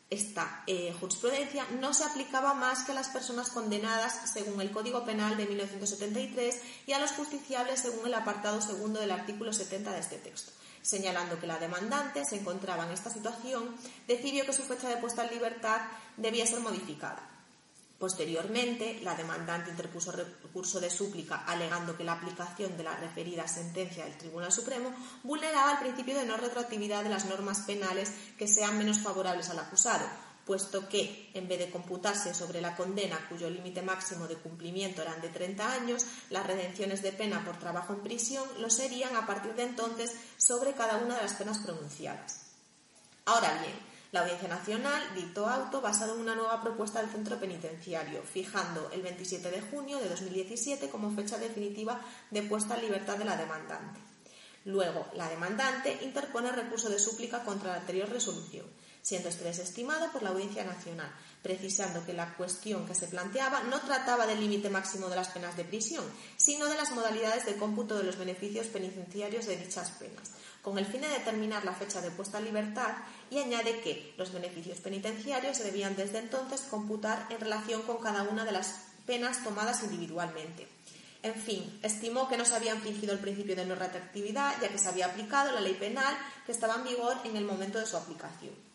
esta 0.09 0.63
eh, 0.65 0.95
jurisprudencia 0.99 1.67
no 1.79 1.93
se 1.93 2.03
aplicaba 2.03 2.55
más 2.55 2.83
que 2.83 2.93
a 2.93 2.95
las 2.95 3.09
personas 3.09 3.51
condenadas 3.51 4.31
según 4.33 4.59
el 4.59 4.71
Código 4.71 5.05
Penal 5.05 5.37
de 5.37 5.45
1973 5.45 6.61
y 6.87 6.93
a 6.93 6.99
los 6.99 7.11
justiciables 7.11 7.79
según 7.79 8.07
el 8.07 8.15
apartado 8.15 8.59
segundo 8.59 8.99
del 8.99 9.11
artículo 9.11 9.53
70 9.53 9.91
de 9.91 9.99
este 9.99 10.17
texto. 10.17 10.51
Señalando 10.81 11.39
que 11.39 11.45
la 11.45 11.59
demandante 11.59 12.25
se 12.25 12.37
encontraba 12.37 12.85
en 12.85 12.91
esta 12.91 13.11
situación, 13.11 13.75
decidió 14.07 14.45
que 14.45 14.53
su 14.53 14.63
fecha 14.63 14.89
de 14.89 14.97
puesta 14.97 15.25
en 15.25 15.33
libertad 15.33 15.81
debía 16.17 16.47
ser 16.47 16.61
modificada 16.61 17.38
Posteriormente, 17.99 19.01
la 19.03 19.13
demandante 19.13 19.71
interpuso 19.71 20.13
recurso 20.13 20.79
de 20.79 20.89
súplica 20.89 21.43
alegando 21.45 21.97
que 21.97 22.05
la 22.05 22.13
aplicación 22.13 22.77
de 22.77 22.83
la 22.83 22.95
referida 22.95 23.45
sentencia 23.45 24.05
del 24.05 24.17
Tribunal 24.17 24.53
Supremo 24.53 24.89
vulneraba 25.23 25.73
el 25.73 25.79
principio 25.79 26.15
de 26.15 26.25
no 26.25 26.37
retroactividad 26.37 27.03
de 27.03 27.09
las 27.09 27.25
normas 27.25 27.59
penales 27.67 28.13
que 28.37 28.47
sean 28.47 28.77
menos 28.77 28.99
favorables 28.99 29.49
al 29.49 29.59
acusado, 29.59 30.05
puesto 30.45 30.87
que, 30.87 31.29
en 31.33 31.49
vez 31.49 31.59
de 31.59 31.69
computarse 31.69 32.33
sobre 32.33 32.61
la 32.61 32.77
condena 32.77 33.27
cuyo 33.27 33.49
límite 33.49 33.81
máximo 33.81 34.29
de 34.29 34.37
cumplimiento 34.37 35.01
eran 35.01 35.19
de 35.19 35.27
30 35.27 35.69
años, 35.69 36.05
las 36.29 36.47
redenciones 36.47 37.01
de 37.01 37.11
pena 37.11 37.43
por 37.43 37.59
trabajo 37.59 37.91
en 37.91 37.99
prisión 37.99 38.45
lo 38.59 38.69
serían 38.69 39.17
a 39.17 39.27
partir 39.27 39.53
de 39.55 39.63
entonces 39.63 40.15
sobre 40.37 40.71
cada 40.71 40.97
una 40.97 41.17
de 41.17 41.23
las 41.23 41.33
penas 41.33 41.59
pronunciadas. 41.59 42.45
Ahora 43.25 43.61
bien, 43.61 43.88
la 44.11 44.21
Audiencia 44.21 44.47
Nacional 44.47 45.03
dictó 45.13 45.47
auto 45.47 45.81
basado 45.81 46.15
en 46.15 46.21
una 46.21 46.35
nueva 46.35 46.61
propuesta 46.63 46.99
del 46.99 47.11
centro 47.11 47.39
penitenciario, 47.39 48.23
fijando 48.23 48.89
el 48.91 49.03
27 49.03 49.51
de 49.51 49.61
junio 49.61 49.99
de 49.99 50.09
2017 50.09 50.89
como 50.89 51.11
fecha 51.11 51.37
definitiva 51.37 52.01
de 52.31 52.41
puesta 52.41 52.75
en 52.75 52.81
libertad 52.81 53.17
de 53.17 53.25
la 53.25 53.37
demandante. 53.37 53.99
Luego, 54.65 55.07
la 55.13 55.29
demandante 55.29 55.99
interpone 56.01 56.51
recurso 56.51 56.89
de 56.89 56.99
súplica 56.99 57.43
contra 57.43 57.71
la 57.71 57.79
anterior 57.81 58.09
resolución, 58.09 58.65
siendo 59.01 59.29
este 59.29 59.45
desestimado 59.45 60.11
por 60.11 60.23
la 60.23 60.29
Audiencia 60.29 60.63
Nacional, 60.63 61.11
precisando 61.41 62.05
que 62.05 62.13
la 62.13 62.33
cuestión 62.35 62.85
que 62.85 62.95
se 62.95 63.07
planteaba 63.07 63.63
no 63.63 63.79
trataba 63.81 64.27
del 64.27 64.39
límite 64.39 64.69
máximo 64.69 65.07
de 65.07 65.15
las 65.15 65.29
penas 65.29 65.55
de 65.55 65.63
prisión, 65.63 66.03
sino 66.37 66.65
de 66.67 66.75
las 66.75 66.91
modalidades 66.91 67.45
de 67.45 67.55
cómputo 67.55 67.97
de 67.97 68.03
los 68.03 68.17
beneficios 68.17 68.67
penitenciarios 68.67 69.45
de 69.45 69.57
dichas 69.57 69.91
penas, 69.91 70.31
con 70.61 70.77
el 70.77 70.85
fin 70.85 71.01
de 71.01 71.09
determinar 71.09 71.63
la 71.63 71.73
fecha 71.73 72.01
de 72.01 72.11
puesta 72.11 72.39
en 72.39 72.45
libertad 72.45 72.93
y 73.31 73.39
añade 73.39 73.79
que 73.81 74.13
los 74.17 74.33
beneficios 74.33 74.79
penitenciarios 74.79 75.57
se 75.57 75.63
debían 75.63 75.95
desde 75.95 76.19
entonces 76.19 76.61
computar 76.69 77.27
en 77.29 77.39
relación 77.39 77.83
con 77.83 77.97
cada 77.97 78.23
una 78.23 78.43
de 78.43 78.51
las 78.51 78.81
penas 79.05 79.43
tomadas 79.43 79.83
individualmente. 79.83 80.67
En 81.21 81.35
fin, 81.35 81.79
estimó 81.83 82.29
que 82.29 82.37
no 82.37 82.45
se 82.45 82.55
había 82.55 82.75
infringido 82.75 83.11
el 83.13 83.19
principio 83.19 83.55
de 83.55 83.65
no 83.65 83.75
retroactividad, 83.75 84.61
ya 84.61 84.69
que 84.69 84.77
se 84.77 84.87
había 84.87 85.07
aplicado 85.07 85.51
la 85.51 85.59
ley 85.59 85.73
penal 85.73 86.17
que 86.45 86.53
estaba 86.53 86.75
en 86.75 86.85
vigor 86.85 87.17
en 87.25 87.35
el 87.35 87.43
momento 87.43 87.77
de 87.77 87.85
su 87.85 87.97
aplicación. 87.97 88.68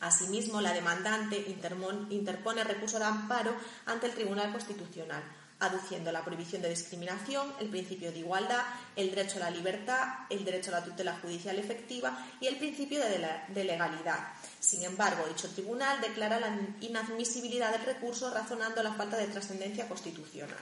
Asimismo, 0.00 0.60
la 0.60 0.72
demandante 0.72 1.44
interpone 2.10 2.64
recurso 2.64 2.98
de 2.98 3.04
amparo 3.04 3.54
ante 3.86 4.06
el 4.06 4.14
Tribunal 4.14 4.52
Constitucional, 4.52 5.22
aduciendo 5.60 6.12
la 6.12 6.24
prohibición 6.24 6.62
de 6.62 6.70
discriminación, 6.70 7.52
el 7.58 7.68
principio 7.68 8.12
de 8.12 8.20
igualdad, 8.20 8.62
el 8.94 9.10
derecho 9.10 9.38
a 9.38 9.40
la 9.40 9.50
libertad, 9.50 10.26
el 10.30 10.44
derecho 10.44 10.70
a 10.70 10.78
la 10.78 10.84
tutela 10.84 11.18
judicial 11.20 11.58
efectiva 11.58 12.26
y 12.40 12.46
el 12.46 12.58
principio 12.58 13.00
de 13.00 13.64
legalidad. 13.64 14.34
Sin 14.60 14.84
embargo, 14.84 15.26
dicho 15.26 15.48
tribunal 15.50 16.00
declara 16.00 16.38
la 16.38 16.56
inadmisibilidad 16.80 17.72
del 17.72 17.86
recurso 17.86 18.32
razonando 18.32 18.82
la 18.84 18.94
falta 18.94 19.16
de 19.16 19.26
trascendencia 19.26 19.88
constitucional. 19.88 20.56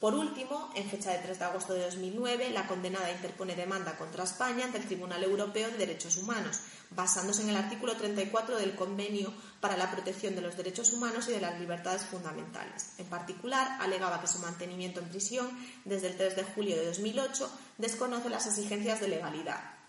Por 0.00 0.14
último, 0.14 0.70
en 0.74 0.88
fecha 0.88 1.10
de 1.10 1.18
3 1.18 1.38
de 1.38 1.44
agosto 1.44 1.74
de 1.74 1.84
2009, 1.84 2.48
la 2.50 2.66
condenada 2.66 3.12
interpone 3.12 3.54
demanda 3.54 3.98
contra 3.98 4.24
España 4.24 4.64
ante 4.64 4.78
el 4.78 4.86
Tribunal 4.86 5.22
Europeo 5.22 5.70
de 5.70 5.76
Derechos 5.76 6.16
Humanos, 6.16 6.60
basándose 6.88 7.42
en 7.42 7.50
el 7.50 7.56
artículo 7.56 7.94
34 7.94 8.56
del 8.56 8.74
Convenio 8.74 9.30
para 9.60 9.76
la 9.76 9.90
Protección 9.90 10.34
de 10.34 10.40
los 10.40 10.56
Derechos 10.56 10.94
Humanos 10.94 11.28
y 11.28 11.32
de 11.32 11.42
las 11.42 11.60
Libertades 11.60 12.06
Fundamentales. 12.06 12.94
En 12.96 13.06
particular, 13.08 13.76
alegaba 13.78 14.22
que 14.22 14.26
su 14.26 14.38
mantenimiento 14.38 15.00
en 15.00 15.10
prisión 15.10 15.50
desde 15.84 16.06
el 16.06 16.16
3 16.16 16.34
de 16.34 16.44
julio 16.44 16.76
de 16.76 16.86
2008 16.86 17.50
desconoce 17.76 18.30
las 18.30 18.46
exigencias 18.46 19.00
de 19.00 19.08
legalidad 19.08 19.79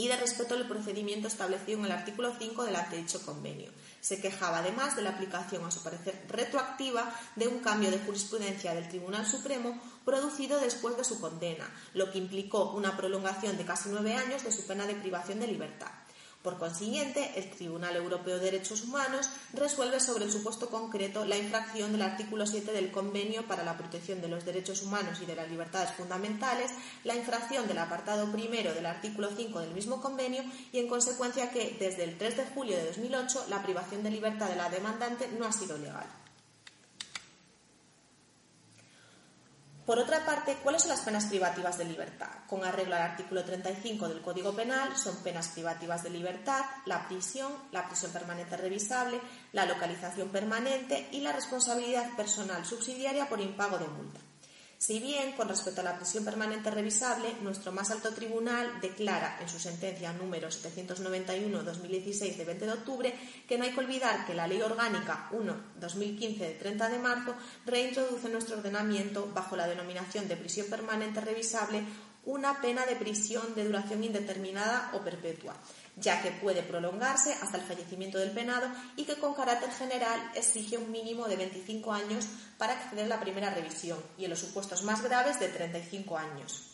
y 0.00 0.08
de 0.08 0.16
respeto 0.16 0.54
al 0.54 0.66
procedimiento 0.66 1.28
establecido 1.28 1.78
en 1.78 1.84
el 1.84 1.92
artículo 1.92 2.32
5 2.38 2.64
del 2.64 2.76
antedicho 2.76 3.20
convenio. 3.22 3.70
Se 4.00 4.18
quejaba 4.18 4.60
además 4.60 4.96
de 4.96 5.02
la 5.02 5.10
aplicación, 5.10 5.62
a 5.62 5.70
su 5.70 5.82
parecer, 5.82 6.24
retroactiva 6.26 7.14
de 7.36 7.48
un 7.48 7.58
cambio 7.58 7.90
de 7.90 7.98
jurisprudencia 7.98 8.74
del 8.74 8.88
Tribunal 8.88 9.26
Supremo 9.26 9.78
producido 10.06 10.58
después 10.58 10.96
de 10.96 11.04
su 11.04 11.20
condena, 11.20 11.70
lo 11.92 12.10
que 12.10 12.16
implicó 12.16 12.72
una 12.72 12.96
prolongación 12.96 13.58
de 13.58 13.66
casi 13.66 13.90
nueve 13.90 14.14
años 14.14 14.42
de 14.42 14.52
su 14.52 14.66
pena 14.66 14.86
de 14.86 14.94
privación 14.94 15.38
de 15.38 15.48
libertad. 15.48 15.90
Por 16.42 16.56
consiguiente, 16.56 17.32
el 17.36 17.50
Tribunal 17.50 17.96
Europeo 17.96 18.38
de 18.38 18.46
Derechos 18.46 18.84
Humanos 18.84 19.28
resuelve 19.52 20.00
sobre 20.00 20.24
el 20.24 20.32
supuesto 20.32 20.70
concreto 20.70 21.26
la 21.26 21.36
infracción 21.36 21.92
del 21.92 22.00
artículo 22.00 22.46
7 22.46 22.72
del 22.72 22.90
Convenio 22.90 23.46
para 23.46 23.62
la 23.62 23.76
Protección 23.76 24.22
de 24.22 24.28
los 24.28 24.46
Derechos 24.46 24.80
Humanos 24.80 25.18
y 25.20 25.26
de 25.26 25.34
las 25.34 25.50
Libertades 25.50 25.90
Fundamentales, 25.92 26.70
la 27.04 27.14
infracción 27.14 27.68
del 27.68 27.76
apartado 27.76 28.32
primero 28.32 28.72
del 28.72 28.86
artículo 28.86 29.28
5 29.36 29.60
del 29.60 29.74
mismo 29.74 30.00
convenio 30.00 30.42
y, 30.72 30.78
en 30.78 30.88
consecuencia, 30.88 31.50
que 31.50 31.76
desde 31.78 32.04
el 32.04 32.16
3 32.16 32.38
de 32.38 32.46
julio 32.46 32.76
de 32.78 32.86
2008 32.86 33.44
la 33.50 33.62
privación 33.62 34.02
de 34.02 34.10
libertad 34.10 34.48
de 34.48 34.56
la 34.56 34.70
demandante 34.70 35.28
no 35.38 35.44
ha 35.44 35.52
sido 35.52 35.76
legal. 35.76 36.19
Por 39.90 39.98
otra 39.98 40.24
parte, 40.24 40.56
¿cuáles 40.62 40.82
son 40.82 40.90
las 40.90 41.00
penas 41.00 41.24
privativas 41.24 41.76
de 41.76 41.84
libertad? 41.84 42.28
Con 42.46 42.64
arreglo 42.64 42.94
al 42.94 43.02
artículo 43.02 43.42
35 43.42 44.08
del 44.08 44.20
Código 44.20 44.54
Penal, 44.54 44.96
son 44.96 45.16
penas 45.16 45.48
privativas 45.48 46.04
de 46.04 46.10
libertad, 46.10 46.64
la 46.86 47.08
prisión, 47.08 47.52
la 47.72 47.88
prisión 47.88 48.12
permanente 48.12 48.56
revisable, 48.56 49.20
la 49.52 49.66
localización 49.66 50.28
permanente 50.28 51.08
y 51.10 51.22
la 51.22 51.32
responsabilidad 51.32 52.14
personal 52.16 52.64
subsidiaria 52.64 53.28
por 53.28 53.40
impago 53.40 53.78
de 53.78 53.88
multa. 53.88 54.20
Si 54.80 54.98
bien, 54.98 55.32
con 55.32 55.46
respecto 55.46 55.82
a 55.82 55.84
la 55.84 55.98
prisión 55.98 56.24
permanente 56.24 56.70
revisable, 56.70 57.34
nuestro 57.42 57.70
más 57.70 57.90
alto 57.90 58.14
tribunal 58.14 58.80
declara 58.80 59.36
en 59.38 59.46
su 59.46 59.58
sentencia 59.58 60.10
número 60.14 60.48
791-2016 60.48 62.36
de 62.36 62.44
20 62.46 62.64
de 62.64 62.72
octubre 62.72 63.14
que 63.46 63.58
no 63.58 63.64
hay 63.64 63.72
que 63.72 63.80
olvidar 63.80 64.24
que 64.24 64.32
la 64.32 64.46
Ley 64.46 64.62
Orgánica 64.62 65.28
1-2015 65.32 66.38
de 66.38 66.54
30 66.54 66.88
de 66.88 66.98
marzo 66.98 67.34
reintroduce 67.66 68.30
nuestro 68.30 68.56
ordenamiento, 68.56 69.30
bajo 69.34 69.54
la 69.54 69.68
denominación 69.68 70.26
de 70.28 70.38
prisión 70.38 70.68
permanente 70.68 71.20
revisable, 71.20 71.84
una 72.24 72.62
pena 72.62 72.86
de 72.86 72.96
prisión 72.96 73.54
de 73.54 73.66
duración 73.66 74.02
indeterminada 74.02 74.92
o 74.94 75.04
perpetua 75.04 75.56
ya 76.00 76.22
que 76.22 76.30
puede 76.30 76.62
prolongarse 76.62 77.32
hasta 77.34 77.58
el 77.58 77.64
fallecimiento 77.64 78.18
del 78.18 78.30
penado 78.30 78.68
y 78.96 79.04
que 79.04 79.16
con 79.16 79.34
carácter 79.34 79.70
general 79.70 80.20
exige 80.34 80.78
un 80.78 80.90
mínimo 80.90 81.28
de 81.28 81.36
25 81.36 81.92
años 81.92 82.26
para 82.58 82.74
acceder 82.74 83.04
a 83.06 83.08
la 83.08 83.20
primera 83.20 83.50
revisión 83.50 83.98
y 84.18 84.24
en 84.24 84.30
los 84.30 84.40
supuestos 84.40 84.82
más 84.82 85.02
graves 85.02 85.38
de 85.40 85.48
35 85.48 86.16
años. 86.16 86.70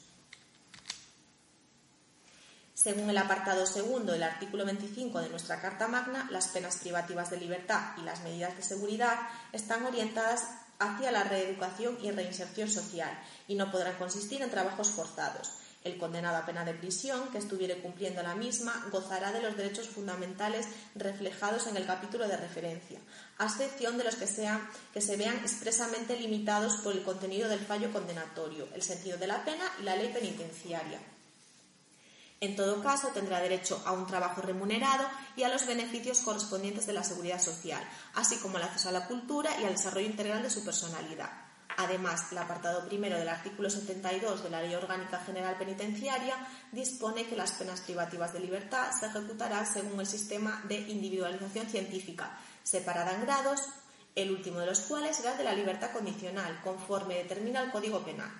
Según 2.74 3.10
el 3.10 3.18
apartado 3.18 3.66
segundo 3.66 4.12
del 4.12 4.22
artículo 4.22 4.64
25 4.64 5.20
de 5.20 5.30
nuestra 5.30 5.60
Carta 5.60 5.88
Magna, 5.88 6.28
las 6.30 6.48
penas 6.48 6.76
privativas 6.76 7.30
de 7.30 7.38
libertad 7.38 7.94
y 7.98 8.02
las 8.02 8.22
medidas 8.22 8.56
de 8.56 8.62
seguridad 8.62 9.18
están 9.52 9.84
orientadas 9.84 10.44
hacia 10.78 11.10
la 11.10 11.24
reeducación 11.24 11.98
y 12.02 12.10
reinserción 12.10 12.70
social 12.70 13.10
y 13.48 13.54
no 13.54 13.72
podrán 13.72 13.96
consistir 13.96 14.42
en 14.42 14.50
trabajos 14.50 14.90
forzados. 14.90 15.54
El 15.86 15.98
condenado 15.98 16.36
a 16.36 16.44
pena 16.44 16.64
de 16.64 16.74
prisión 16.74 17.28
que 17.30 17.38
estuviere 17.38 17.78
cumpliendo 17.78 18.20
la 18.20 18.34
misma 18.34 18.84
gozará 18.90 19.30
de 19.30 19.40
los 19.40 19.56
derechos 19.56 19.86
fundamentales 19.86 20.66
reflejados 20.96 21.68
en 21.68 21.76
el 21.76 21.86
capítulo 21.86 22.26
de 22.26 22.36
referencia, 22.36 22.98
a 23.38 23.44
excepción 23.44 23.96
de 23.96 24.02
los 24.02 24.16
que, 24.16 24.26
sean, 24.26 24.68
que 24.92 25.00
se 25.00 25.16
vean 25.16 25.36
expresamente 25.36 26.18
limitados 26.18 26.78
por 26.78 26.92
el 26.92 27.04
contenido 27.04 27.48
del 27.48 27.60
fallo 27.60 27.92
condenatorio, 27.92 28.66
el 28.74 28.82
sentido 28.82 29.16
de 29.16 29.28
la 29.28 29.44
pena 29.44 29.64
y 29.80 29.84
la 29.84 29.94
ley 29.94 30.12
penitenciaria. 30.12 30.98
En 32.40 32.56
todo 32.56 32.82
caso, 32.82 33.10
tendrá 33.14 33.38
derecho 33.38 33.80
a 33.86 33.92
un 33.92 34.08
trabajo 34.08 34.42
remunerado 34.42 35.06
y 35.36 35.44
a 35.44 35.48
los 35.48 35.66
beneficios 35.66 36.20
correspondientes 36.22 36.88
de 36.88 36.94
la 36.94 37.04
seguridad 37.04 37.40
social, 37.40 37.82
así 38.14 38.38
como 38.38 38.58
el 38.58 38.64
acceso 38.64 38.88
a 38.88 38.92
la 38.92 39.06
cultura 39.06 39.52
y 39.60 39.64
al 39.64 39.74
desarrollo 39.74 40.08
integral 40.08 40.42
de 40.42 40.50
su 40.50 40.64
personalidad. 40.64 41.45
Además, 41.78 42.32
el 42.32 42.38
apartado 42.38 42.86
primero 42.88 43.18
del 43.18 43.28
artículo 43.28 43.68
72 43.68 44.42
de 44.42 44.50
la 44.50 44.62
Ley 44.62 44.74
Orgánica 44.74 45.18
General 45.20 45.58
Penitenciaria 45.58 46.34
dispone 46.72 47.26
que 47.26 47.36
las 47.36 47.52
penas 47.52 47.82
privativas 47.82 48.32
de 48.32 48.40
libertad 48.40 48.90
se 48.98 49.06
ejecutarán 49.06 49.66
según 49.66 50.00
el 50.00 50.06
sistema 50.06 50.62
de 50.68 50.76
individualización 50.76 51.66
científica, 51.66 52.38
separada 52.62 53.12
en 53.12 53.22
grados, 53.22 53.60
el 54.14 54.30
último 54.30 54.60
de 54.60 54.66
los 54.66 54.80
cuales 54.80 55.16
será 55.16 55.36
de 55.36 55.44
la 55.44 55.52
libertad 55.52 55.92
condicional, 55.92 56.60
conforme 56.64 57.16
determina 57.16 57.60
el 57.60 57.70
Código 57.70 58.02
Penal. 58.02 58.30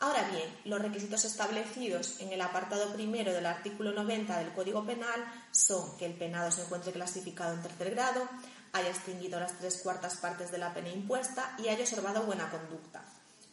Ahora 0.00 0.28
bien, 0.28 0.54
los 0.66 0.82
requisitos 0.82 1.24
establecidos 1.24 2.20
en 2.20 2.30
el 2.30 2.42
apartado 2.42 2.92
primero 2.92 3.32
del 3.32 3.46
artículo 3.46 3.92
90 3.92 4.38
del 4.38 4.52
Código 4.52 4.84
Penal 4.84 5.24
son 5.50 5.96
que 5.96 6.04
el 6.04 6.12
penado 6.12 6.50
se 6.50 6.60
encuentre 6.60 6.92
clasificado 6.92 7.54
en 7.54 7.62
tercer 7.62 7.94
grado, 7.94 8.28
haya 8.74 8.90
extinguido 8.90 9.40
las 9.40 9.56
tres 9.58 9.80
cuartas 9.82 10.16
partes 10.16 10.50
de 10.50 10.58
la 10.58 10.74
pena 10.74 10.90
impuesta 10.90 11.56
y 11.58 11.68
haya 11.68 11.80
observado 11.82 12.24
buena 12.24 12.50
conducta. 12.50 13.02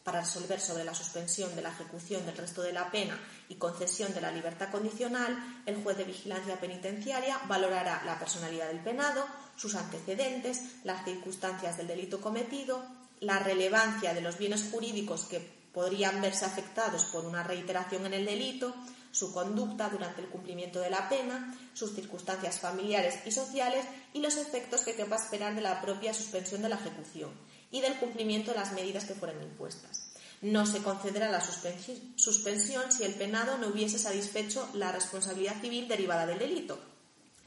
Para 0.04 0.22
resolver 0.22 0.60
sobre 0.60 0.84
la 0.84 0.96
suspensión 0.96 1.56
de 1.56 1.62
la 1.62 1.70
ejecución 1.70 2.26
del 2.26 2.36
resto 2.36 2.64
de 2.64 2.74
la 2.74 2.90
pena 2.90 3.18
y 3.48 3.56
concesión 3.56 4.14
de 4.16 4.22
la 4.22 4.32
libertad 4.32 4.72
condicional, 4.72 5.38
el 5.68 5.82
juez 5.84 5.96
de 5.96 6.06
vigilancia 6.06 6.60
penitenciaria 6.60 7.40
valorará 7.48 8.02
la 8.04 8.18
personalidad 8.18 8.68
del 8.68 8.80
penado, 8.80 9.24
sus 9.56 9.76
antecedentes, 9.76 10.64
las 10.84 11.06
circunstancias 11.06 11.78
del 11.78 11.88
delito 11.88 12.20
cometido, 12.20 12.84
la 13.20 13.38
relevancia 13.38 14.16
de 14.16 14.22
los 14.22 14.40
bienes 14.40 14.70
jurídicos 14.72 15.26
que 15.26 15.40
podrían 15.72 16.20
verse 16.20 16.46
afectados 16.46 17.06
por 17.06 17.26
una 17.26 17.44
reiteración 17.44 18.08
en 18.08 18.16
el 18.16 18.26
delito, 18.26 18.74
su 19.12 19.32
conducta 19.34 19.90
durante 19.90 20.22
el 20.22 20.30
cumplimiento 20.30 20.80
de 20.80 20.90
la 20.90 21.10
pena, 21.10 21.56
sus 21.74 21.94
circunstancias 21.94 22.60
familiares 22.60 23.20
y 23.26 23.32
sociales 23.32 23.86
y 24.14 24.20
los 24.20 24.38
efectos 24.38 24.82
que 24.82 24.96
quepa 24.96 25.16
esperar 25.16 25.56
de 25.56 25.62
la 25.62 25.82
propia 25.82 26.14
suspensión 26.14 26.62
de 26.62 26.70
la 26.70 26.76
ejecución 26.76 27.32
y 27.72 27.82
del 27.82 27.96
cumplimiento 27.96 28.52
de 28.52 28.58
las 28.58 28.74
medidas 28.74 29.06
que 29.06 29.16
fueran 29.16 29.42
impuestas. 29.42 30.12
No 30.42 30.66
se 30.66 30.82
concederá 30.82 31.30
la 31.30 31.42
suspensión 31.42 32.92
si 32.92 33.04
el 33.04 33.14
penado 33.14 33.58
no 33.58 33.68
hubiese 33.68 34.00
satisfecho 34.00 34.68
la 34.74 34.92
responsabilidad 34.92 35.62
civil 35.62 35.88
derivada 35.88 36.26
del 36.26 36.40
delito, 36.40 36.80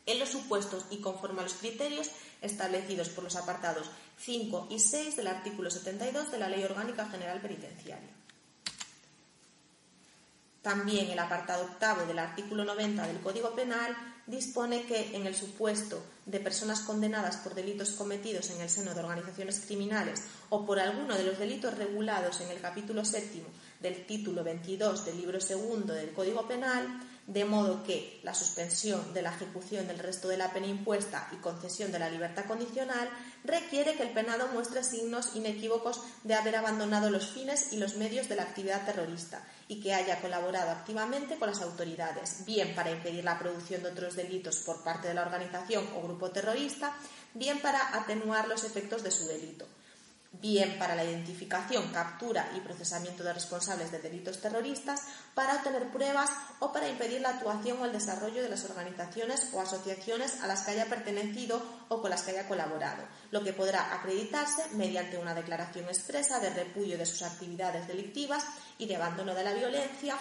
en 0.07 0.19
los 0.19 0.29
supuestos 0.29 0.87
y 0.91 0.99
conforme 0.99 1.41
a 1.41 1.45
los 1.45 1.55
criterios 1.55 2.11
establecidos 2.41 3.09
por 3.09 3.25
los 3.25 3.37
apartados 3.37 3.91
5 4.19 4.69
y 4.71 4.79
6 4.79 5.17
del 5.17 5.27
artículo 5.27 5.71
72 5.71 6.31
de 6.31 6.39
la 6.39 6.49
Ley 6.49 6.63
Orgánica 6.63 7.09
General 7.09 7.41
Penitenciaria. 7.41 8.14
También 10.65 11.11
el 11.11 11.19
apartado 11.19 11.65
octavo 11.65 12.07
del 12.07 12.19
artículo 12.19 12.65
90 12.65 13.07
del 13.07 13.21
Código 13.21 13.55
Penal 13.55 13.95
dispone 14.27 14.85
que 14.87 15.15
en 15.15 15.27
el 15.27 15.35
supuesto 15.35 16.03
de 16.25 16.41
personas 16.41 16.81
condenadas 16.81 17.37
por 17.37 17.55
delitos 17.55 17.91
cometidos 17.91 18.49
en 18.49 18.63
el 18.63 18.71
seno 18.71 18.95
de 18.95 19.01
organizaciones 19.01 19.61
criminales 19.61 20.23
o 20.49 20.65
por 20.65 20.81
alguno 20.81 21.19
de 21.19 21.25
los 21.25 21.39
delitos 21.39 21.77
regulados 21.77 22.41
en 22.41 22.49
el 22.49 22.63
capítulo 22.63 23.05
séptimo 23.05 23.45
del 23.81 24.07
título 24.07 24.43
22 24.43 25.05
del 25.05 25.19
libro 25.19 25.39
segundo 25.39 25.93
del 25.93 26.15
Código 26.15 26.49
Penal, 26.49 26.99
de 27.27 27.45
modo 27.45 27.85
que 27.85 28.21
la 28.23 28.33
suspensión 28.33 29.13
de 29.13 29.21
la 29.21 29.35
ejecución 29.35 29.87
del 29.87 29.99
resto 29.99 30.29
de 30.29 30.39
la 30.39 30.51
pena 30.51 30.69
impuesta 30.69 31.29
y 31.31 31.37
concesión 31.43 31.93
de 31.93 31.99
la 31.99 32.09
libertad 32.09 32.47
condicional 32.47 33.11
requiere 33.45 33.97
que 33.97 34.05
el 34.05 34.15
penado 34.15 34.49
muestre 34.49 34.83
signos 34.83 35.37
inequívocos 35.37 36.01
de 36.23 36.37
haber 36.37 36.57
abandonado 36.57 37.11
los 37.11 37.27
fines 37.27 37.75
y 37.75 37.77
los 37.77 37.97
medios 37.97 38.31
de 38.31 38.37
la 38.37 38.45
actividad 38.45 38.87
terrorista 38.87 39.45
y 39.69 39.81
que 39.81 39.95
haya 39.95 40.21
colaborado 40.21 40.71
activamente 40.71 41.37
con 41.37 41.49
las 41.49 41.63
autoridades, 41.63 42.45
bien 42.45 42.75
para 42.75 42.91
impedir 42.91 43.25
la 43.25 43.39
producción 43.39 43.83
de 43.83 43.91
otros 43.91 44.17
delitos 44.17 44.59
por 44.59 44.83
parte 44.83 45.09
de 45.09 45.15
la 45.15 45.23
organización 45.23 45.87
o 45.97 46.03
grupo 46.03 46.31
terrorista, 46.31 46.95
bien 47.33 47.61
para 47.61 47.97
atenuar 47.97 48.49
los 48.49 48.65
efectos 48.65 49.03
de 49.03 49.11
su 49.11 49.27
delito 49.27 49.67
bien 50.45 50.79
para 50.79 50.95
la 50.95 51.05
identificación, 51.05 51.91
captura 51.91 52.51
y 52.55 52.61
procesamiento 52.61 53.25
de 53.25 53.33
responsables 53.33 53.91
de 53.91 53.99
delitos 53.99 54.43
terroristas, 54.43 55.01
para 55.33 55.55
obtener 55.55 55.89
pruebas 55.89 56.29
o 56.59 56.71
para 56.71 56.87
impedir 56.87 57.23
la 57.23 57.31
actuación 57.31 57.81
o 57.81 57.87
el 57.87 57.93
desarrollo 57.93 58.43
de 58.43 58.51
las 58.51 58.63
organizaciones 58.67 59.49
o 59.55 59.63
asociaciones 59.63 60.43
a 60.43 60.47
las 60.47 60.61
que 60.61 60.73
haya 60.73 60.85
pertenecido 60.85 61.63
o 61.89 62.03
con 62.03 62.11
las 62.11 62.25
que 62.25 62.33
haya 62.33 62.47
colaborado, 62.47 63.05
lo 63.31 63.43
que 63.43 63.55
podrá 63.55 63.95
acreditarse 63.95 64.63
mediante 64.75 65.17
una 65.17 65.35
declaración 65.35 65.87
expresa 65.87 66.39
de 66.41 66.51
repudio 66.51 66.99
de 66.99 67.07
sus 67.07 67.23
actividades 67.23 67.89
delictivas 67.89 68.45
y 68.77 68.85
de 68.85 68.97
abandono 68.97 69.35
de 69.35 69.45
la 69.45 69.55
violencia 69.55 70.19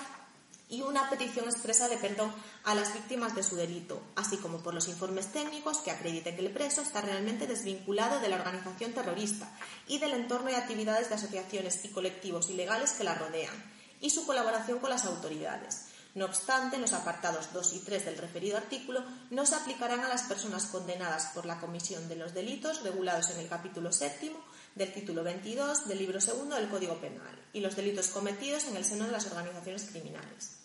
y 0.69 0.82
una 0.82 1.10
petición 1.10 1.45
expresa 1.45 1.88
de 1.88 1.97
perdón 1.97 2.34
a 2.63 2.76
las 2.76 2.93
víctimas 2.93 3.36
de 3.36 3.43
su 3.43 3.56
delito, 3.56 4.02
así 4.15 4.38
como 4.38 4.60
por 4.60 4.73
los 4.73 4.88
informes 4.88 5.32
técnicos 5.32 5.80
que 5.80 5.91
acrediten 5.91 6.36
que 6.36 6.45
el 6.45 6.54
preso 6.54 6.82
está 6.82 7.02
realmente 7.02 7.47
desvinculado 7.47 8.19
de 8.19 8.30
la 8.30 8.38
organización 8.38 8.93
terrorista 8.93 9.52
y 9.88 9.99
del 9.99 10.13
entorno 10.13 10.49
y 10.49 10.56
actividades 10.56 11.10
de 11.10 11.15
asociaciones 11.15 11.84
y 11.86 11.89
colectivos 11.89 12.49
ilegales 12.49 12.93
que 12.93 13.04
la 13.04 13.15
rodean, 13.15 13.54
y 14.02 14.10
su 14.10 14.26
colaboración 14.26 14.80
con 14.80 14.89
las 14.89 15.06
autoridades. 15.06 15.88
No 16.15 16.26
obstante, 16.26 16.78
los 16.78 16.93
apartados 16.93 17.54
2 17.54 17.73
y 17.73 17.80
3 17.80 18.06
del 18.06 18.17
referido 18.17 18.58
artículo 18.58 19.04
no 19.32 19.45
se 19.47 19.56
aplicarán 19.56 20.02
a 20.02 20.08
las 20.08 20.23
personas 20.23 20.67
condenadas 20.67 21.32
por 21.34 21.47
la 21.47 21.60
comisión 21.60 22.08
de 22.08 22.15
los 22.15 22.36
delitos 22.36 22.84
regulados 22.84 23.32
en 23.32 23.39
el 23.39 23.47
capítulo 23.47 23.91
séptimo 23.91 24.39
del 24.75 24.93
título 24.93 25.23
22 25.23 25.88
del 25.88 25.99
libro 25.99 26.19
segundo 26.19 26.55
del 26.55 26.69
Código 26.69 26.95
Penal 26.97 27.38
y 27.53 27.59
los 27.59 27.75
delitos 27.75 28.07
cometidos 28.07 28.65
en 28.65 28.77
el 28.77 28.86
seno 28.86 29.05
de 29.05 29.12
las 29.12 29.27
organizaciones 29.27 29.86
criminales. 29.86 30.59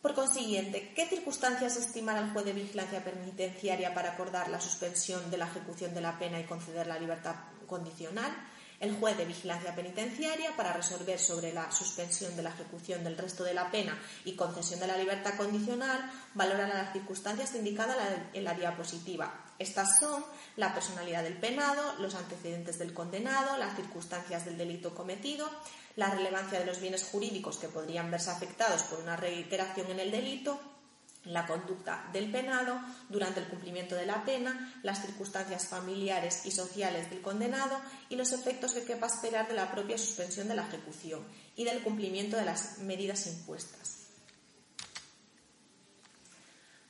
Por 0.00 0.14
consiguiente, 0.14 0.92
¿qué 0.96 1.06
circunstancias 1.06 1.76
estimará 1.76 2.20
el 2.20 2.30
juez 2.30 2.44
de 2.44 2.52
vigilancia 2.52 3.04
penitenciaria 3.04 3.94
para 3.94 4.12
acordar 4.12 4.48
la 4.48 4.60
suspensión 4.60 5.30
de 5.30 5.36
la 5.36 5.46
ejecución 5.46 5.94
de 5.94 6.00
la 6.00 6.18
pena 6.18 6.40
y 6.40 6.44
conceder 6.44 6.88
la 6.88 6.98
libertad 6.98 7.36
condicional? 7.68 8.32
El 8.82 8.96
juez 8.96 9.16
de 9.16 9.24
vigilancia 9.24 9.76
penitenciaria, 9.76 10.56
para 10.56 10.72
resolver 10.72 11.16
sobre 11.16 11.52
la 11.52 11.70
suspensión 11.70 12.34
de 12.34 12.42
la 12.42 12.50
ejecución 12.50 13.04
del 13.04 13.16
resto 13.16 13.44
de 13.44 13.54
la 13.54 13.70
pena 13.70 13.96
y 14.24 14.34
concesión 14.34 14.80
de 14.80 14.88
la 14.88 14.96
libertad 14.96 15.36
condicional, 15.36 16.10
valorará 16.34 16.74
las 16.74 16.92
circunstancias 16.92 17.54
indicadas 17.54 17.96
en 18.32 18.42
la 18.42 18.54
diapositiva. 18.54 19.44
Estas 19.56 20.00
son 20.00 20.24
la 20.56 20.74
personalidad 20.74 21.22
del 21.22 21.38
penado, 21.38 21.94
los 22.00 22.16
antecedentes 22.16 22.80
del 22.80 22.92
condenado, 22.92 23.56
las 23.56 23.76
circunstancias 23.76 24.44
del 24.44 24.58
delito 24.58 24.96
cometido, 24.96 25.48
la 25.94 26.10
relevancia 26.10 26.58
de 26.58 26.66
los 26.66 26.80
bienes 26.80 27.04
jurídicos 27.04 27.58
que 27.58 27.68
podrían 27.68 28.10
verse 28.10 28.30
afectados 28.30 28.82
por 28.82 28.98
una 28.98 29.14
reiteración 29.14 29.92
en 29.92 30.00
el 30.00 30.10
delito, 30.10 30.60
la 31.24 31.46
conducta 31.46 32.08
del 32.12 32.30
penado 32.30 32.80
durante 33.08 33.40
el 33.40 33.46
cumplimiento 33.46 33.94
de 33.94 34.06
la 34.06 34.24
pena, 34.24 34.74
las 34.82 35.02
circunstancias 35.02 35.68
familiares 35.68 36.44
y 36.44 36.50
sociales 36.50 37.10
del 37.10 37.22
condenado 37.22 37.80
y 38.08 38.16
los 38.16 38.32
efectos 38.32 38.72
que 38.72 38.84
quepa 38.84 39.06
esperar 39.06 39.48
de 39.48 39.54
la 39.54 39.70
propia 39.70 39.98
suspensión 39.98 40.48
de 40.48 40.56
la 40.56 40.66
ejecución 40.66 41.22
y 41.56 41.64
del 41.64 41.82
cumplimiento 41.82 42.36
de 42.36 42.44
las 42.44 42.78
medidas 42.78 43.26
impuestas. 43.26 44.02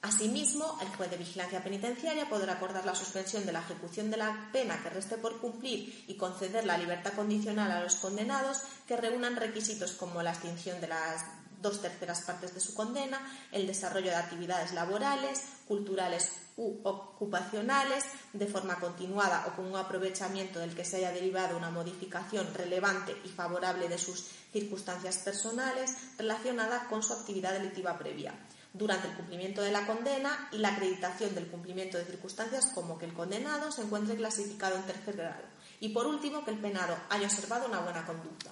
Asimismo, 0.02 0.78
el 0.80 0.88
juez 0.88 1.10
de 1.10 1.16
vigilancia 1.16 1.62
penitenciaria 1.62 2.28
podrá 2.28 2.54
acordar 2.54 2.84
la 2.84 2.94
suspensión 2.94 3.46
de 3.46 3.52
la 3.52 3.60
ejecución 3.60 4.10
de 4.10 4.16
la 4.16 4.48
pena 4.52 4.82
que 4.82 4.90
reste 4.90 5.16
por 5.16 5.40
cumplir 5.40 6.04
y 6.08 6.16
conceder 6.16 6.66
la 6.66 6.76
libertad 6.76 7.12
condicional 7.12 7.70
a 7.70 7.84
los 7.84 7.94
condenados 7.96 8.62
que 8.88 8.96
reúnan 8.96 9.36
requisitos 9.36 9.92
como 9.92 10.20
la 10.20 10.32
extinción 10.32 10.80
de 10.80 10.88
las 10.88 11.22
dos 11.62 11.80
terceras 11.80 12.22
partes 12.22 12.52
de 12.52 12.60
su 12.60 12.74
condena, 12.74 13.20
el 13.52 13.66
desarrollo 13.66 14.10
de 14.10 14.16
actividades 14.16 14.72
laborales, 14.72 15.42
culturales 15.66 16.32
u 16.56 16.80
ocupacionales, 16.82 18.04
de 18.32 18.46
forma 18.46 18.78
continuada 18.78 19.46
o 19.46 19.56
con 19.56 19.66
un 19.66 19.76
aprovechamiento 19.76 20.58
del 20.58 20.74
que 20.74 20.84
se 20.84 20.96
haya 20.96 21.12
derivado 21.12 21.56
una 21.56 21.70
modificación 21.70 22.52
relevante 22.52 23.16
y 23.24 23.28
favorable 23.28 23.88
de 23.88 23.98
sus 23.98 24.26
circunstancias 24.52 25.18
personales 25.18 25.96
relacionada 26.18 26.88
con 26.88 27.02
su 27.02 27.14
actividad 27.14 27.52
delictiva 27.52 27.98
previa 27.98 28.34
durante 28.74 29.08
el 29.08 29.14
cumplimiento 29.14 29.60
de 29.62 29.70
la 29.70 29.86
condena 29.86 30.48
y 30.50 30.58
la 30.58 30.70
acreditación 30.70 31.34
del 31.34 31.48
cumplimiento 31.48 31.98
de 31.98 32.06
circunstancias 32.06 32.70
como 32.74 32.98
que 32.98 33.04
el 33.06 33.12
condenado 33.12 33.70
se 33.70 33.82
encuentre 33.82 34.16
clasificado 34.16 34.76
en 34.76 34.82
tercer 34.84 35.16
grado 35.16 35.44
y 35.80 35.90
por 35.90 36.06
último 36.06 36.44
que 36.44 36.52
el 36.52 36.58
penado 36.58 36.96
haya 37.10 37.26
observado 37.26 37.66
una 37.66 37.80
buena 37.80 38.06
conducta. 38.06 38.50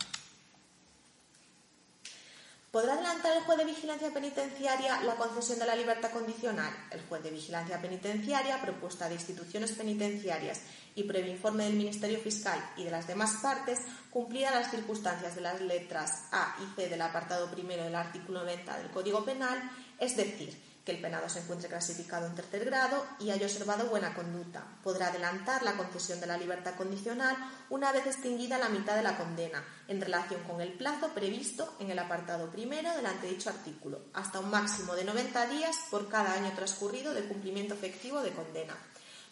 ¿Podrá 2.71 2.93
adelantar 2.93 3.37
el 3.37 3.43
juez 3.43 3.59
de 3.59 3.65
vigilancia 3.65 4.15
penitenciaria 4.15 5.03
la 5.03 5.17
concesión 5.17 5.59
de 5.59 5.67
la 5.67 5.75
libertad 5.75 6.13
condicional? 6.13 6.73
El 6.93 7.01
juez 7.03 7.21
de 7.21 7.33
vigilancia 7.33 7.83
penitenciaria, 7.83 8.63
propuesta 8.63 9.09
de 9.09 9.17
instituciones 9.17 9.73
penitenciarias 9.73 10.61
y 10.95 11.03
previo 11.03 11.33
informe 11.33 11.65
del 11.65 11.75
Ministerio 11.75 12.21
Fiscal 12.21 12.65
y 12.77 12.85
de 12.85 12.93
las 12.93 13.09
demás 13.09 13.39
partes, 13.43 13.81
cumplida 14.11 14.53
las 14.53 14.71
circunstancias 14.71 15.35
de 15.35 15.41
las 15.41 15.61
letras 15.61 16.29
A 16.31 16.55
y 16.63 16.77
C 16.77 16.89
del 16.89 17.03
apartado 17.03 17.51
primero 17.51 17.83
del 17.83 17.97
artículo 17.97 18.45
90 18.45 18.79
del 18.79 18.91
Código 18.93 19.25
Penal, 19.25 19.69
es 19.99 20.17
decir, 20.17 20.57
que 20.91 20.97
el 20.97 21.03
penado 21.03 21.29
se 21.29 21.39
encuentre 21.39 21.69
clasificado 21.69 22.27
en 22.27 22.35
tercer 22.35 22.65
grado 22.65 23.07
y 23.21 23.31
haya 23.31 23.47
observado 23.47 23.89
buena 23.89 24.13
conducta. 24.13 24.65
Podrá 24.83 25.07
adelantar 25.07 25.63
la 25.63 25.77
concesión 25.77 26.19
de 26.19 26.27
la 26.27 26.37
libertad 26.37 26.75
condicional 26.75 27.37
una 27.69 27.93
vez 27.93 28.07
extinguida 28.07 28.59
la 28.59 28.69
mitad 28.69 28.97
de 28.97 29.05
la 29.05 29.17
condena, 29.17 29.65
en 29.87 30.01
relación 30.01 30.43
con 30.43 30.61
el 30.61 30.73
plazo 30.73 31.15
previsto 31.15 31.77
en 31.79 31.93
el 31.93 31.99
apartado 32.01 32.51
primero 32.51 32.93
del 32.97 33.07
antedicho 33.07 33.51
artículo, 33.51 34.01
hasta 34.15 34.41
un 34.41 34.51
máximo 34.51 34.97
de 34.97 35.05
90 35.05 35.47
días 35.47 35.77
por 35.93 36.09
cada 36.09 36.33
año 36.33 36.51
transcurrido 36.57 37.15
de 37.15 37.25
cumplimiento 37.25 37.75
efectivo 37.75 38.21
de 38.21 38.33
condena. 38.33 38.75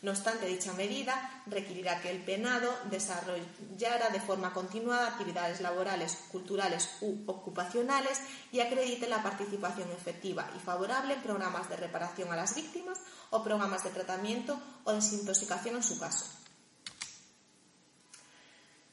No 0.00 0.12
obstante, 0.12 0.46
dicha 0.46 0.72
medida 0.74 1.42
requerirá 1.46 2.00
que 2.00 2.11
el 2.11 2.22
penado 2.22 2.72
desarrollara 2.88 4.11
de 4.11 4.20
forma 4.20 4.52
continuada 4.52 5.08
actividades 5.08 5.61
laborales, 5.61 6.16
culturales 6.30 6.88
u 7.00 7.24
ocupacionales 7.26 8.20
y 8.52 8.61
acredite 8.61 9.08
la 9.08 9.24
participación 9.24 9.90
efectiva 9.90 10.48
y 10.56 10.61
favorable 10.61 11.14
en 11.14 11.22
programas 11.22 11.68
de 11.68 11.76
reparación 11.76 12.32
a 12.32 12.37
las 12.37 12.54
víctimas 12.54 12.98
o 13.30 13.42
programas 13.42 13.82
de 13.82 13.90
tratamiento 13.90 14.61
o 14.84 14.92
desintoxicación 14.92 15.74
en 15.74 15.82
su 15.82 15.98
caso. 15.98 16.38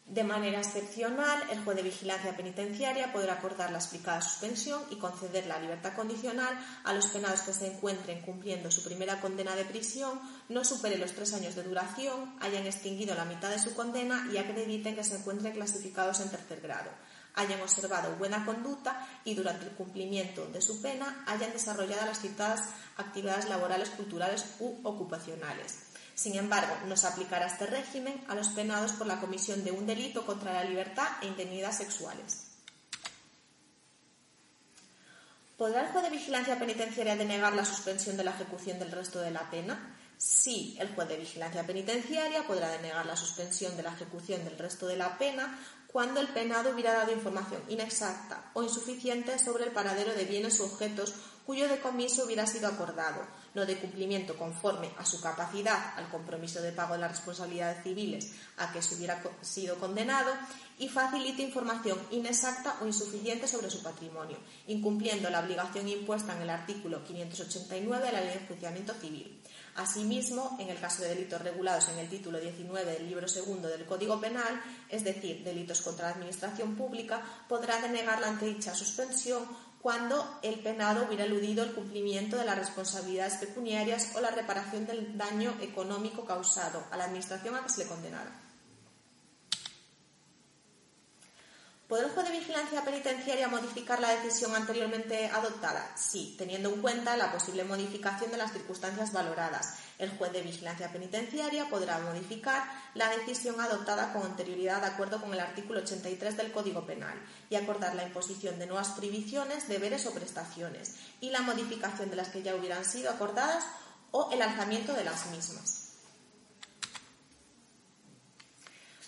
De 0.06 0.24
manera 0.24 0.60
excepcional, 0.60 1.42
el 1.50 1.64
juez 1.64 1.78
de 1.78 1.82
vigilancia 1.82 2.38
penitenciaria 2.38 3.12
podrá 3.12 3.34
acordar 3.34 3.72
la 3.72 3.80
explicada 3.80 4.22
suspensión 4.22 4.80
y 4.92 4.98
conceder 4.98 5.48
la 5.48 5.60
libertad 5.60 5.96
condicional 5.96 6.56
a 6.84 6.94
los 6.94 7.08
penados 7.08 7.42
que 7.42 7.54
se 7.54 7.74
encuentren 7.74 8.22
cumpliendo 8.22 8.70
su 8.70 8.84
primera 8.84 9.20
condena 9.20 9.56
de 9.56 9.66
prisión, 9.66 10.22
no 10.48 10.64
supere 10.64 11.00
los 11.00 11.14
tres 11.14 11.34
años 11.34 11.56
de 11.56 11.64
duración, 11.64 12.38
hayan 12.40 12.68
extinguido 12.68 13.16
la 13.16 13.26
mitad 13.26 13.50
de 13.50 13.58
su 13.58 13.74
condena 13.74 14.30
y 14.32 14.38
acrediten 14.38 14.96
que 14.96 15.04
se 15.04 15.16
encuentren 15.16 15.54
clasificados 15.54 16.20
en 16.20 16.30
tercer 16.30 16.62
grado, 16.62 16.92
hayan 17.34 17.62
observado 17.62 18.16
buena 18.18 18.46
conducta 18.46 19.08
y 19.24 19.34
durante 19.34 19.66
el 19.66 19.72
cumplimiento 19.72 20.46
de 20.46 20.62
su 20.62 20.84
pena 20.84 21.24
hayan 21.26 21.52
desarrollado 21.52 22.06
las 22.06 22.22
citadas 22.22 22.62
actividades 22.98 23.50
laborales, 23.50 23.90
culturales 23.90 24.46
u 24.60 24.82
ocupacionales 24.84 25.85
sin 26.16 26.36
embargo, 26.36 26.74
no 26.88 26.96
se 26.96 27.08
aplicará 27.08 27.46
este 27.46 27.66
régimen 27.66 28.24
a 28.30 28.36
los 28.36 28.48
penados 28.50 28.94
por 28.94 29.06
la 29.06 29.20
comisión 29.20 29.66
de 29.66 29.72
un 29.72 29.86
delito 29.86 30.26
contra 30.26 30.54
la 30.54 30.64
libertad 30.64 31.08
e 31.22 31.28
indemnidad 31.28 31.74
sexuales. 31.74 32.48
¿Podrá 35.58 35.82
el 35.82 35.88
juez 35.90 36.04
de 36.04 36.10
vigilancia 36.10 36.58
penitenciaria 36.58 37.16
denegar 37.16 37.54
la 37.54 37.66
suspensión 37.66 38.16
de 38.18 38.24
la 38.24 38.32
ejecución 38.32 38.80
del 38.80 38.92
resto 38.92 39.20
de 39.20 39.32
la 39.32 39.50
pena? 39.50 39.96
Sí, 40.18 40.78
el 40.80 40.94
juez 40.96 41.10
de 41.10 41.18
vigilancia 41.18 41.66
penitenciaria 41.66 42.48
podrá 42.48 42.70
denegar 42.70 43.06
la 43.06 43.18
suspensión 43.18 43.76
de 43.76 43.84
la 43.84 43.94
ejecución 43.94 44.44
del 44.46 44.58
resto 44.58 44.88
de 44.88 44.96
la 44.96 45.18
pena 45.18 45.60
cuando 45.96 46.20
el 46.20 46.28
penado 46.28 46.72
hubiera 46.72 46.92
dado 46.92 47.14
información 47.14 47.62
inexacta 47.70 48.52
o 48.54 48.62
insuficiente 48.62 49.40
sobre 49.40 49.64
el 49.64 49.72
paradero 49.72 50.14
de 50.14 50.26
bienes 50.26 50.60
o 50.60 50.66
objetos 50.66 51.14
cuyo 51.46 51.70
decomiso 51.70 52.26
hubiera 52.26 52.46
sido 52.46 52.68
acordado, 52.68 53.26
no 53.54 53.66
de 53.66 53.78
cumplimiento 53.78 54.36
conforme 54.36 54.92
a 54.98 55.06
su 55.06 55.22
capacidad 55.22 55.98
al 55.98 56.10
compromiso 56.10 56.62
de 56.62 56.74
pago 56.74 56.96
de 56.96 57.00
las 57.00 57.12
responsabilidades 57.12 57.82
civiles 57.82 58.34
a 58.58 58.74
que 58.74 58.82
se 58.82 58.96
hubiera 58.96 59.24
sido 59.40 59.78
condenado 59.78 60.34
y 60.80 60.90
facilite 60.90 61.44
información 61.44 61.98
inexacta 62.12 62.76
o 62.82 62.86
insuficiente 62.86 63.48
sobre 63.48 63.70
su 63.70 63.82
patrimonio, 63.82 64.38
incumpliendo 64.68 65.30
la 65.30 65.40
obligación 65.40 65.88
impuesta 65.88 66.36
en 66.36 66.42
el 66.42 66.50
artículo 66.50 67.06
589 67.06 68.06
de 68.06 68.12
la 68.12 68.20
Ley 68.20 68.34
de 68.34 68.42
Enjuiciamiento 68.42 68.94
Civil. 68.96 69.42
Asimismo, 69.76 70.56
en 70.60 70.70
el 70.70 70.80
caso 70.80 71.02
de 71.02 71.10
delitos 71.10 71.42
regulados 71.42 71.90
en 71.90 72.00
el 72.00 72.08
título 72.08 72.40
19 72.40 72.94
del 72.94 73.08
libro 73.08 73.28
segundo 73.28 73.68
del 73.68 73.86
Código 73.86 74.22
Penal, 74.22 74.62
es 74.88 75.04
decir, 75.04 75.44
delitos 75.44 75.82
contra 75.82 76.08
la 76.08 76.16
Administración 76.16 76.76
Pública, 76.76 77.22
podrá 77.50 77.82
denegar 77.82 78.22
la 78.22 78.30
antedicha 78.30 78.74
suspensión 78.74 79.44
cuando 79.82 80.40
el 80.42 80.62
penado 80.62 81.06
hubiera 81.06 81.26
eludido 81.26 81.64
el 81.64 81.74
cumplimiento 81.74 82.38
de 82.38 82.46
las 82.46 82.58
responsabilidades 82.58 83.36
pecuniarias 83.36 84.14
o 84.16 84.22
la 84.22 84.32
reparación 84.32 84.86
del 84.86 85.18
daño 85.18 85.54
económico 85.62 86.26
causado 86.26 86.84
a 86.90 86.98
la 86.98 87.04
Administración 87.04 87.56
a 87.56 87.64
que 87.64 87.70
se 87.70 87.84
le 87.84 87.90
condenara. 87.90 88.45
¿Podrá 91.88 92.08
el 92.08 92.14
juez 92.14 92.28
de 92.28 92.40
vigilancia 92.40 92.84
penitenciaria 92.84 93.48
modificar 93.48 94.00
la 94.00 94.10
decisión 94.10 94.56
anteriormente 94.56 95.28
adoptada? 95.28 95.88
Sí, 95.96 96.34
teniendo 96.36 96.74
en 96.74 96.82
cuenta 96.82 97.16
la 97.16 97.32
posible 97.32 97.64
modificación 97.64 98.32
de 98.32 98.38
las 98.38 98.54
circunstancias 98.54 99.14
valoradas. 99.14 99.76
El 100.00 100.10
juez 100.18 100.34
de 100.34 100.42
vigilancia 100.42 100.92
penitenciaria 100.92 101.70
podrá 101.70 102.00
modificar 102.00 102.64
la 102.96 103.10
decisión 103.10 103.62
adoptada 103.62 104.14
con 104.14 104.24
anterioridad 104.24 104.82
de 104.82 104.88
acuerdo 104.88 105.22
con 105.22 105.32
el 105.32 105.40
artículo 105.40 105.82
83 105.82 106.36
del 106.38 106.52
Código 106.52 106.88
Penal 106.88 107.22
y 107.52 107.56
acordar 107.56 107.94
la 107.94 108.08
imposición 108.08 108.58
de 108.58 108.66
nuevas 108.66 108.90
prohibiciones, 108.90 109.68
deberes 109.68 110.08
o 110.08 110.12
prestaciones 110.12 110.96
y 111.22 111.30
la 111.30 111.42
modificación 111.42 112.10
de 112.10 112.16
las 112.16 112.30
que 112.30 112.42
ya 112.42 112.56
hubieran 112.56 112.84
sido 112.84 113.12
acordadas 113.12 113.64
o 114.10 114.32
el 114.32 114.42
alzamiento 114.42 114.94
de 114.94 115.04
las 115.04 115.28
mismas. 115.28 115.85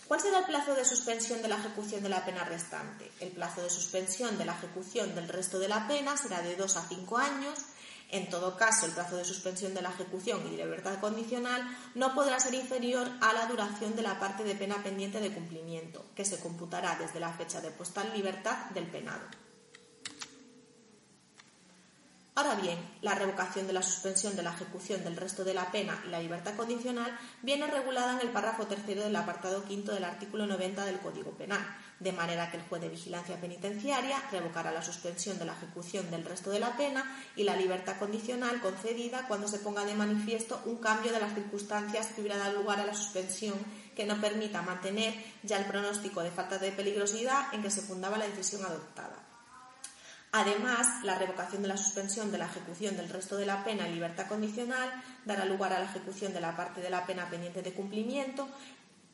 ¿Cuál 0.08 0.22
será 0.22 0.40
el 0.40 0.46
plazo 0.46 0.74
de 0.74 0.86
suspensión 0.86 1.42
de 1.42 1.50
la 1.50 1.58
ejecución 1.58 2.02
de 2.02 2.08
la 2.08 2.24
pena 2.24 2.46
restante? 2.46 3.12
El 3.20 3.32
plazo 3.32 3.62
de 3.62 3.70
suspensión 3.70 4.38
de 4.38 4.46
la 4.46 4.54
ejecución 4.54 5.14
del 5.14 5.28
resto 5.28 5.60
de 5.60 5.68
la 5.68 5.86
pena 5.86 6.16
será 6.16 6.42
de 6.42 6.56
dos 6.56 6.78
a 6.78 6.88
cinco 6.88 7.18
años. 7.18 7.60
En 8.10 8.30
todo 8.30 8.56
caso, 8.56 8.86
el 8.86 8.94
plazo 8.94 9.18
de 9.18 9.26
suspensión 9.26 9.74
de 9.74 9.82
la 9.82 9.90
ejecución 9.90 10.48
y 10.48 10.52
de 10.52 10.64
libertad 10.64 10.98
condicional 11.02 11.62
no 11.94 12.16
podrá 12.16 12.40
ser 12.40 12.54
inferior 12.54 13.06
a 13.20 13.34
la 13.34 13.48
duración 13.48 13.98
de 13.98 14.02
la 14.02 14.18
parte 14.18 14.46
de 14.46 14.56
pena 14.56 14.82
pendiente 14.82 15.20
de 15.20 15.34
cumplimiento, 15.34 16.06
que 16.16 16.24
se 16.24 16.40
computará 16.40 16.96
desde 16.96 17.20
la 17.20 17.34
fecha 17.34 17.60
de 17.60 17.72
puesta 17.72 18.06
libertad 18.06 18.70
del 18.70 18.88
penado. 18.88 19.28
Ahora 22.38 22.54
bien, 22.54 22.78
la 23.02 23.16
revocación 23.16 23.66
de 23.66 23.74
la 23.74 23.82
suspensión 23.82 24.36
de 24.36 24.44
la 24.44 24.54
ejecución 24.54 25.04
del 25.04 25.18
resto 25.18 25.44
de 25.44 25.56
la 25.56 25.72
pena 25.72 26.00
y 26.06 26.12
la 26.12 26.20
libertad 26.20 26.56
condicional 26.56 27.18
viene 27.42 27.66
regulada 27.66 28.14
en 28.14 28.20
el 28.20 28.32
párrafo 28.32 28.68
tercero 28.68 29.02
del 29.02 29.16
apartado 29.16 29.64
quinto 29.64 29.92
del 29.92 30.04
artículo 30.04 30.46
90 30.46 30.86
del 30.86 31.00
Código 31.00 31.32
Penal, 31.32 31.66
de 32.00 32.12
manera 32.12 32.52
que 32.52 32.58
el 32.58 32.64
juez 32.66 32.80
de 32.80 32.90
vigilancia 32.90 33.42
penitenciaria 33.42 34.22
revocará 34.32 34.72
la 34.72 34.84
suspensión 34.84 35.40
de 35.40 35.46
la 35.46 35.54
ejecución 35.54 36.12
del 36.12 36.26
resto 36.26 36.52
de 36.52 36.60
la 36.60 36.78
pena 36.78 37.04
y 37.36 37.44
la 37.44 37.56
libertad 37.56 37.98
condicional 37.98 38.62
concedida 38.62 39.28
cuando 39.28 39.48
se 39.48 39.58
ponga 39.58 39.84
de 39.84 39.96
manifiesto 39.96 40.62
un 40.66 40.78
cambio 40.78 41.12
de 41.12 41.20
las 41.20 41.34
circunstancias 41.34 42.10
que 42.14 42.22
hubiera 42.22 42.38
dado 42.38 42.62
lugar 42.62 42.80
a 42.80 42.86
la 42.86 42.94
suspensión 42.94 43.56
que 43.96 44.06
no 44.06 44.22
permita 44.22 44.62
mantener 44.62 45.16
ya 45.42 45.58
el 45.58 45.66
pronóstico 45.66 46.22
de 46.22 46.30
falta 46.30 46.60
de 46.60 46.72
peligrosidad 46.72 47.52
en 47.56 47.64
que 47.64 47.72
se 47.72 47.82
fundaba 47.82 48.16
la 48.16 48.28
decisión 48.28 48.64
adoptada. 48.64 49.27
Además, 50.32 51.04
la 51.04 51.18
revocación 51.18 51.62
de 51.62 51.70
la 51.70 51.78
suspensión 51.78 52.32
de 52.32 52.38
la 52.38 52.46
ejecución 52.46 52.98
del 52.98 53.10
resto 53.10 53.38
de 53.38 53.46
la 53.46 53.64
pena 53.64 53.88
en 53.88 53.94
libertad 53.94 54.28
condicional 54.28 54.92
dará 55.26 55.46
lugar 55.46 55.74
a 55.74 55.80
la 55.80 55.86
ejecución 55.86 56.34
de 56.34 56.42
la 56.42 56.56
parte 56.56 56.82
de 56.82 56.90
la 56.90 57.06
pena 57.06 57.30
pendiente 57.30 57.62
de 57.62 57.74
cumplimiento. 57.74 58.48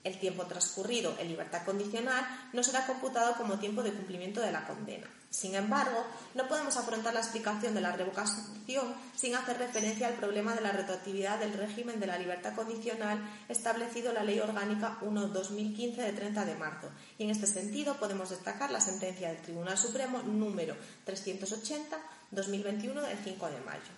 El 0.04 0.20
tiempo 0.20 0.46
transcurrido 0.48 1.16
en 1.20 1.30
libertad 1.30 1.64
condicional 1.64 2.26
no 2.52 2.64
será 2.64 2.86
computado 2.88 3.36
como 3.36 3.60
tiempo 3.60 3.84
de 3.84 3.94
cumplimiento 3.94 4.42
de 4.42 4.52
la 4.52 4.66
condena. 4.66 5.08
Sin 5.34 5.56
embargo, 5.56 6.06
no 6.36 6.48
podemos 6.48 6.78
afrontar 6.78 7.12
la 7.12 7.22
explicación 7.22 7.74
de 7.74 7.82
la 7.82 7.92
revocación 7.92 8.94
sin 9.16 9.34
hacer 9.34 9.58
referencia 9.58 10.08
al 10.08 10.14
problema 10.14 10.54
de 10.54 10.62
la 10.62 10.72
retroactividad 10.72 11.40
del 11.40 11.54
régimen 11.54 12.00
de 12.00 12.06
la 12.06 12.20
libertad 12.20 12.54
condicional 12.54 13.20
establecido 13.50 14.10
en 14.10 14.16
la 14.16 14.24
Ley 14.24 14.40
Orgánica 14.40 15.00
1-2015 15.02 15.96
de 15.96 16.14
30 16.14 16.46
de 16.46 16.54
marzo. 16.54 16.92
Y 17.18 17.24
en 17.24 17.32
este 17.32 17.48
sentido 17.48 17.96
podemos 17.96 18.30
destacar 18.30 18.70
la 18.70 18.80
sentencia 18.80 19.30
del 19.30 19.42
Tribunal 19.42 19.76
Supremo 19.76 20.22
número 20.22 20.76
380-2021 21.08 23.02
del 23.02 23.18
5 23.24 23.50
de 23.50 23.62
mayo. 23.62 23.92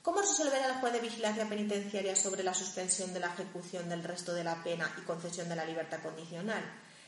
¿Cómo 0.00 0.22
resolverá 0.22 0.68
el 0.68 0.80
juez 0.80 0.92
de 0.94 1.00
vigilancia 1.00 1.46
penitenciaria 1.46 2.16
sobre 2.16 2.42
la 2.42 2.54
suspensión 2.54 3.12
de 3.12 3.20
la 3.20 3.26
ejecución 3.26 3.90
del 3.90 4.02
resto 4.02 4.32
de 4.32 4.44
la 4.44 4.64
pena 4.64 4.90
y 4.96 5.02
concesión 5.02 5.50
de 5.50 5.56
la 5.56 5.66
libertad 5.66 6.02
condicional? 6.02 6.64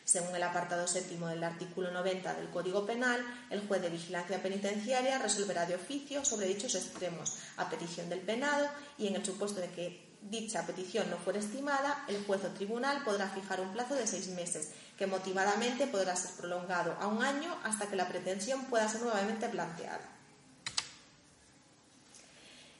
Según 0.06 0.36
el 0.36 0.42
apartado 0.44 0.86
séptimo 0.86 1.26
del 1.26 1.42
artículo 1.42 1.90
90 1.90 2.34
del 2.34 2.48
Código 2.50 2.86
Penal, 2.86 3.20
el 3.50 3.66
juez 3.66 3.82
de 3.82 3.90
vigilancia 3.90 4.40
penitenciaria 4.40 5.18
resolverá 5.18 5.66
de 5.66 5.74
oficio 5.74 6.24
sobre 6.24 6.46
dichos 6.46 6.76
extremos 6.76 7.38
a 7.56 7.68
petición 7.68 8.08
del 8.08 8.20
penado 8.20 8.68
y 8.98 9.08
en 9.08 9.16
el 9.16 9.26
supuesto 9.26 9.60
de 9.60 9.68
que 9.70 10.06
dicha 10.22 10.64
petición 10.64 11.10
no 11.10 11.16
fuera 11.16 11.40
estimada, 11.40 12.04
el 12.06 12.24
juez 12.24 12.44
o 12.44 12.48
tribunal 12.50 13.02
podrá 13.04 13.28
fijar 13.30 13.60
un 13.60 13.72
plazo 13.72 13.96
de 13.96 14.06
seis 14.06 14.28
meses, 14.28 14.70
que 14.96 15.08
motivadamente 15.08 15.88
podrá 15.88 16.14
ser 16.14 16.30
prolongado 16.36 16.96
a 17.00 17.08
un 17.08 17.24
año 17.24 17.52
hasta 17.64 17.88
que 17.88 17.96
la 17.96 18.06
pretensión 18.06 18.64
pueda 18.66 18.88
ser 18.88 19.02
nuevamente 19.02 19.48
planteada. 19.48 20.15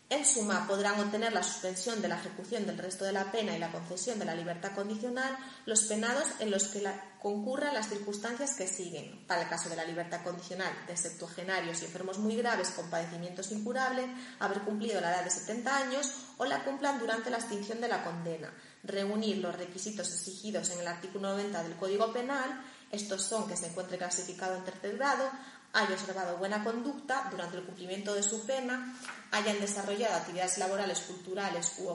En 0.08 0.24
suma, 0.24 0.68
podrán 0.68 1.00
obtener 1.00 1.32
la 1.32 1.42
suspensión 1.42 2.00
de 2.00 2.06
la 2.06 2.14
ejecución 2.14 2.64
del 2.64 2.78
resto 2.78 3.04
de 3.04 3.12
la 3.12 3.32
pena 3.32 3.56
y 3.56 3.58
la 3.58 3.72
concesión 3.72 4.20
de 4.20 4.24
la 4.24 4.36
libertad 4.36 4.72
condicional 4.72 5.36
los 5.66 5.82
penados 5.86 6.28
en 6.38 6.52
los 6.52 6.68
que 6.68 6.88
concurran 7.20 7.74
las 7.74 7.88
circunstancias 7.88 8.54
que 8.54 8.68
siguen. 8.68 9.26
Para 9.26 9.42
el 9.42 9.48
caso 9.48 9.68
de 9.68 9.74
la 9.74 9.84
libertad 9.84 10.22
condicional 10.22 10.72
de 10.86 10.96
septuagenarios 10.96 11.82
y 11.82 11.86
enfermos 11.86 12.18
muy 12.18 12.36
graves 12.36 12.70
con 12.70 12.88
padecimientos 12.88 13.50
incurables, 13.50 14.06
haber 14.38 14.60
cumplido 14.60 15.00
la 15.00 15.10
edad 15.10 15.24
de 15.24 15.30
70 15.30 15.76
años 15.76 16.12
o 16.38 16.44
la 16.44 16.62
cumplan 16.62 17.00
durante 17.00 17.28
la 17.28 17.38
extinción 17.38 17.80
de 17.80 17.88
la 17.88 18.04
condena. 18.04 18.54
Reunir 18.84 19.38
los 19.38 19.56
requisitos 19.56 20.12
exigidos 20.12 20.70
en 20.70 20.78
el 20.78 20.86
artículo 20.86 21.30
90 21.30 21.64
del 21.64 21.74
Código 21.74 22.12
Penal, 22.12 22.62
estos 22.92 23.22
son 23.22 23.48
que 23.48 23.56
se 23.56 23.66
encuentre 23.66 23.98
clasificado 23.98 24.54
en 24.54 24.64
tercer 24.64 24.96
grado, 24.96 25.28
haya 25.72 25.94
observado 25.94 26.36
buena 26.38 26.64
conducta 26.64 27.28
durante 27.30 27.58
el 27.58 27.64
cumplimiento 27.64 28.14
de 28.14 28.22
su 28.22 28.46
pena, 28.46 28.96
hayan 29.30 29.60
desarrollado 29.60 30.16
actividades 30.16 30.58
laborales, 30.58 31.00
culturales 31.00 31.74
u 31.78 31.88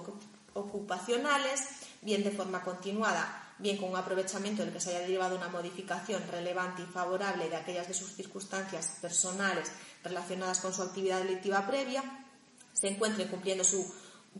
ocupacionales, 0.54 1.62
bien 2.02 2.24
de 2.24 2.32
forma 2.32 2.64
continuada, 2.64 3.54
bien 3.58 3.78
con 3.78 3.90
un 3.90 3.96
aprovechamiento 3.96 4.64
del 4.64 4.74
que 4.74 4.80
se 4.80 4.90
haya 4.90 5.02
derivado 5.02 5.36
una 5.36 5.50
modificación 5.50 6.24
relevante 6.30 6.82
y 6.82 6.86
favorable 6.86 7.50
de 7.50 7.56
aquellas 7.56 7.88
de 7.88 7.94
sus 7.94 8.14
circunstancias 8.14 8.98
personales 9.02 9.72
relacionadas 10.04 10.60
con 10.60 10.74
su 10.74 10.82
actividad 10.82 11.20
delictiva 11.20 11.66
previa, 11.68 12.04
se 12.74 12.88
encuentren 12.88 13.28
cumpliendo 13.28 13.64
su 13.64 13.94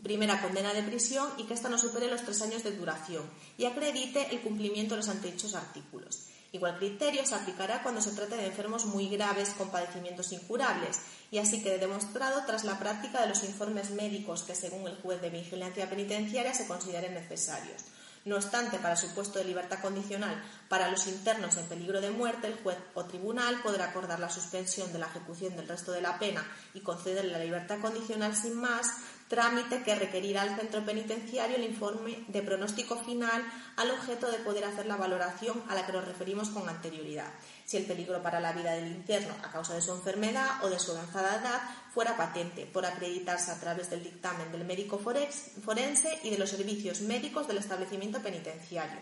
primera 0.04 0.42
condena 0.42 0.74
de 0.74 0.84
prisión 0.84 1.30
y 1.38 1.44
que 1.44 1.54
ésta 1.54 1.70
no 1.70 1.78
supere 1.78 2.08
los 2.08 2.24
tres 2.24 2.42
años 2.42 2.64
de 2.64 2.72
duración 2.72 3.30
y 3.58 3.66
acredite 3.66 4.28
el 4.32 4.42
cumplimiento 4.42 4.96
de 4.96 5.02
los 5.02 5.10
antedichos 5.10 5.54
artículos. 5.54 6.28
Igual 6.54 6.78
criterio 6.78 7.26
se 7.26 7.36
aplicará 7.36 7.82
cuando 7.82 8.02
se 8.02 8.12
trate 8.12 8.36
de 8.36 8.48
enfermos 8.48 8.86
muy 8.86 9.08
graves 9.08 9.50
con 9.58 9.72
padecimientos 9.72 10.34
incurables 10.34 11.00
y 11.32 11.38
así 11.38 11.64
quede 11.64 11.78
demostrado 11.78 12.44
tras 12.46 12.66
la 12.66 12.78
práctica 12.78 13.22
de 13.22 13.30
los 13.30 13.44
informes 13.46 13.92
médicos 13.92 14.44
que 14.44 14.54
según 14.54 14.86
el 14.88 14.98
juez 14.98 15.22
de 15.22 15.30
vigilancia 15.30 15.90
penitenciaria 15.90 16.54
se 16.54 16.68
consideren 16.68 17.14
necesarios. 17.14 17.86
No 18.24 18.36
obstante, 18.36 18.78
para 18.78 18.98
su 18.98 19.08
puesto 19.16 19.40
de 19.40 19.46
libertad 19.46 19.80
condicional 19.80 20.44
para 20.70 20.92
los 20.92 21.08
internos 21.08 21.58
en 21.58 21.66
peligro 21.66 22.02
de 22.02 22.12
muerte, 22.12 22.48
el 22.48 22.62
juez 22.62 22.78
o 22.94 23.06
tribunal 23.06 23.62
podrá 23.64 23.86
acordar 23.86 24.20
la 24.20 24.30
suspensión 24.30 24.94
de 24.94 25.00
la 25.00 25.08
ejecución 25.08 25.56
del 25.56 25.68
resto 25.68 25.92
de 25.92 26.02
la 26.02 26.20
pena 26.20 26.46
y 26.76 26.82
concederle 26.82 27.32
la 27.32 27.44
libertad 27.44 27.80
condicional 27.80 28.36
sin 28.36 28.56
más, 28.56 28.98
trámite 29.32 29.82
que 29.82 29.96
requerirá 29.96 30.42
al 30.42 30.58
centro 30.60 30.84
penitenciario 30.84 31.56
el 31.56 31.64
informe 31.64 32.26
de 32.28 32.42
pronóstico 32.42 32.98
final 32.98 33.42
al 33.78 33.92
objeto 33.92 34.30
de 34.30 34.40
poder 34.40 34.66
hacer 34.66 34.88
la 34.88 34.98
valoración 34.98 35.64
a 35.70 35.76
la 35.76 35.86
que 35.86 35.94
nos 35.94 36.04
referimos 36.04 36.50
con 36.50 36.68
anterioridad 36.68 37.32
si 37.64 37.78
el 37.78 37.86
peligro 37.86 38.22
para 38.22 38.42
la 38.42 38.52
vida 38.52 38.74
del 38.74 38.88
interno 38.88 39.34
a 39.42 39.50
causa 39.50 39.74
de 39.74 39.82
su 39.82 39.94
enfermedad 39.94 40.62
o 40.64 40.70
de 40.70 40.78
su 40.78 40.92
avanzada 40.92 41.40
edad 41.40 41.62
fuera 41.94 42.18
patente, 42.18 42.66
por 42.66 42.86
acreditarse 42.86 43.50
a 43.52 43.60
través 43.62 43.90
del 43.90 44.04
dictamen 44.04 44.52
del 44.52 44.66
médico 44.66 45.00
forense 45.00 46.20
y 46.24 46.30
de 46.30 46.38
los 46.38 46.50
servicios 46.50 47.00
médicos 47.00 47.48
del 47.48 47.60
establecimiento 47.60 48.22
penitenciario, 48.22 49.00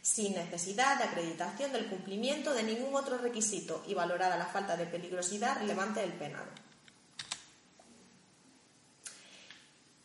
sin 0.00 0.34
necesidad 0.34 0.98
de 0.98 1.04
acreditación 1.04 1.72
del 1.72 1.86
cumplimiento 1.86 2.54
de 2.54 2.62
ningún 2.62 2.94
otro 2.94 3.18
requisito 3.18 3.82
y 3.88 3.94
valorada 3.94 4.36
la 4.36 4.46
falta 4.46 4.76
de 4.76 4.86
peligrosidad 4.86 5.58
relevante 5.58 5.98
del 5.98 6.12
penado. 6.12 6.61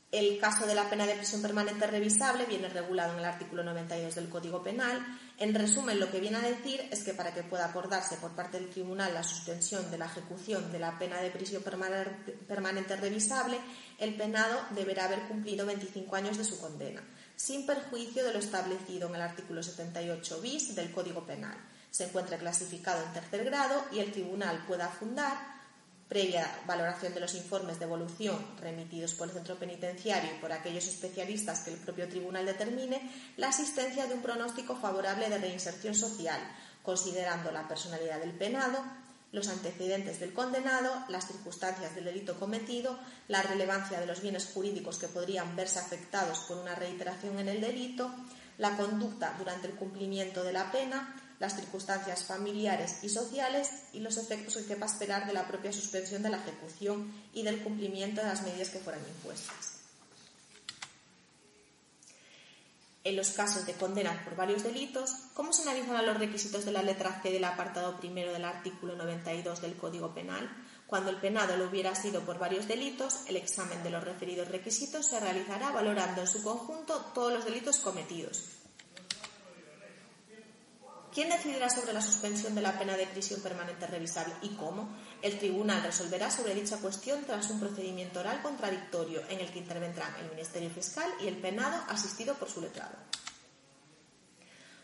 El 0.10 0.40
caso 0.40 0.66
de 0.66 0.74
la 0.74 0.90
pena 0.90 1.06
de 1.06 1.16
prisión 1.16 1.42
permanente 1.42 1.86
revisable 1.86 2.46
viene 2.46 2.70
regulado 2.70 3.12
en 3.12 3.20
el 3.20 3.26
artículo 3.26 3.62
92 3.66 4.16
del 4.16 4.30
Código 4.30 4.64
Penal. 4.64 5.06
En 5.38 5.54
resumen, 5.54 6.00
lo 6.00 6.10
que 6.10 6.22
viene 6.22 6.38
a 6.38 6.42
decir 6.42 6.80
es 6.92 7.04
que 7.04 7.14
para 7.14 7.34
que 7.34 7.44
pueda 7.44 7.66
acordarse 7.66 8.16
por 8.16 8.32
parte 8.32 8.58
del 8.58 8.70
tribunal 8.70 9.14
la 9.14 9.24
suspensión 9.24 9.92
de 9.92 9.98
la 9.98 10.06
ejecución 10.06 10.72
de 10.72 10.80
la 10.80 10.98
pena 10.98 11.20
de 11.20 11.30
prisión 11.30 11.62
permanente 11.62 12.96
revisable, 12.96 13.60
el 13.98 14.16
penado 14.16 14.58
deberá 14.70 15.06
haber 15.06 15.24
cumplido 15.24 15.66
25 15.66 16.16
años 16.16 16.38
de 16.38 16.46
su 16.46 16.58
condena, 16.62 17.04
sin 17.36 17.66
perjuicio 17.66 18.24
de 18.24 18.32
lo 18.32 18.40
establecido 18.40 19.10
en 19.10 19.16
el 19.16 19.22
artículo 19.22 19.62
78 19.62 20.40
bis 20.40 20.74
del 20.74 20.94
Código 20.94 21.26
Penal. 21.26 21.58
Se 21.92 22.06
encuentra 22.06 22.38
clasificado 22.38 23.04
en 23.04 23.12
tercer 23.12 23.44
grado 23.44 23.84
y 23.92 24.00
el 24.00 24.14
tribunal 24.14 24.64
pueda 24.68 24.88
fundar 24.88 25.57
previa 26.08 26.50
valoración 26.66 27.14
de 27.14 27.20
los 27.20 27.36
informes 27.36 27.80
de 27.80 27.86
evolución 27.86 28.38
remitidos 28.62 29.14
por 29.14 29.28
el 29.28 29.34
centro 29.34 29.56
penitenciario 29.56 30.32
y 30.32 30.40
por 30.40 30.52
aquellos 30.52 30.88
especialistas 30.88 31.62
que 31.62 31.72
el 31.72 31.78
propio 31.78 32.08
tribunal 32.08 32.46
determine, 32.46 33.12
la 33.36 33.50
asistencia 33.50 34.06
de 34.08 34.14
un 34.14 34.22
pronóstico 34.22 34.76
favorable 34.76 35.30
de 35.30 35.38
reinserción 35.38 35.96
social, 35.96 36.40
considerando 36.82 37.52
la 37.52 37.68
personalidad 37.68 38.20
del 38.20 38.32
penado, 38.32 38.82
los 39.34 39.50
antecedentes 39.50 40.22
del 40.22 40.34
condenado, 40.34 41.04
las 41.10 41.28
circunstancias 41.28 41.94
del 41.94 42.06
delito 42.06 42.40
cometido, 42.40 42.98
la 43.28 43.42
relevancia 43.42 44.00
de 44.00 44.06
los 44.06 44.22
bienes 44.22 44.50
jurídicos 44.54 44.98
que 44.98 45.10
podrían 45.10 45.56
verse 45.56 45.80
afectados 45.80 46.40
por 46.48 46.58
una 46.58 46.76
reiteración 46.76 47.38
en 47.40 47.50
el 47.50 47.60
delito, 47.60 48.10
la 48.58 48.78
conducta 48.78 49.36
durante 49.38 49.68
el 49.68 49.74
cumplimiento 49.74 50.44
de 50.44 50.54
la 50.54 50.72
pena, 50.72 51.16
las 51.40 51.56
circunstancias 51.56 52.24
familiares 52.24 53.00
y 53.04 53.10
sociales 53.10 53.70
y 53.94 54.00
los 54.00 54.18
efectos 54.18 54.58
que 54.58 54.66
quepa 54.66 54.86
esperar 54.86 55.28
de 55.28 55.34
la 55.34 55.48
propia 55.48 55.72
suspensión 55.72 56.24
de 56.24 56.30
la 56.30 56.38
ejecución 56.38 57.12
y 57.34 57.44
del 57.44 57.62
cumplimiento 57.64 58.22
de 58.22 58.28
las 58.28 58.42
medidas 58.42 58.70
que 58.70 58.80
fueran 58.80 59.02
impuestas. 59.08 59.78
En 63.08 63.16
los 63.16 63.30
casos 63.30 63.66
de 63.66 63.74
condenas 63.74 64.22
por 64.26 64.36
varios 64.36 64.64
delitos, 64.64 65.12
¿cómo 65.34 65.54
se 65.54 65.62
analizarán 65.62 66.06
los 66.06 66.18
requisitos 66.18 66.66
de 66.66 66.74
la 66.74 66.84
letra 66.84 67.22
C 67.22 67.32
del 67.32 67.46
apartado 67.46 67.98
primero 67.98 68.34
del 68.34 68.44
artículo 68.44 68.98
92 68.98 69.62
del 69.62 69.78
Código 69.78 70.14
Penal? 70.14 70.50
Cuando 70.88 71.10
el 71.10 71.16
penado 71.16 71.56
lo 71.56 71.70
hubiera 71.70 71.96
sido 71.96 72.26
por 72.26 72.38
varios 72.38 72.68
delitos, 72.68 73.22
el 73.28 73.38
examen 73.38 73.82
de 73.82 73.92
los 73.92 74.04
referidos 74.04 74.50
requisitos 74.50 75.06
se 75.06 75.22
realizará 75.22 75.72
valorando 75.72 76.20
en 76.20 76.28
su 76.28 76.44
conjunto 76.44 77.00
todos 77.14 77.32
los 77.32 77.46
delitos 77.46 77.78
cometidos, 77.78 78.57
¿Quién 81.18 81.30
decidirá 81.30 81.68
sobre 81.68 81.94
la 81.94 82.02
suspensión 82.04 82.54
de 82.54 82.62
la 82.62 82.78
pena 82.78 82.96
de 82.96 83.08
prisión 83.08 83.42
permanente 83.42 83.88
revisable 83.88 84.36
y 84.44 84.50
cómo? 84.50 84.96
El 85.24 85.40
tribunal 85.40 85.82
resolverá 85.82 86.30
sobre 86.30 86.54
dicha 86.54 86.78
cuestión 86.78 87.24
tras 87.26 87.50
un 87.50 87.60
procedimiento 87.60 88.20
oral 88.20 88.44
contradictorio 88.44 89.24
en 89.28 89.40
el 89.40 89.52
que 89.52 89.58
intervendrán 89.58 90.14
el 90.20 90.30
Ministerio 90.30 90.70
Fiscal 90.70 91.10
y 91.20 91.28
el 91.28 91.38
penado 91.38 91.84
asistido 91.90 92.36
por 92.36 92.52
su 92.52 92.62
letrado. 92.62 92.96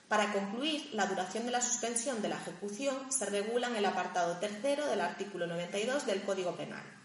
Para 0.08 0.34
concluir, 0.34 0.90
la 0.94 1.06
duración 1.06 1.46
de 1.46 1.52
la 1.52 1.62
suspensión 1.62 2.20
de 2.24 2.30
la 2.30 2.38
ejecución 2.38 3.12
se 3.12 3.28
regula 3.28 3.68
en 3.68 3.76
el 3.76 3.86
apartado 3.86 4.38
tercero 4.38 4.88
del 4.88 5.02
artículo 5.02 5.46
92 5.46 6.08
del 6.08 6.24
Código 6.24 6.56
Penal. 6.58 7.03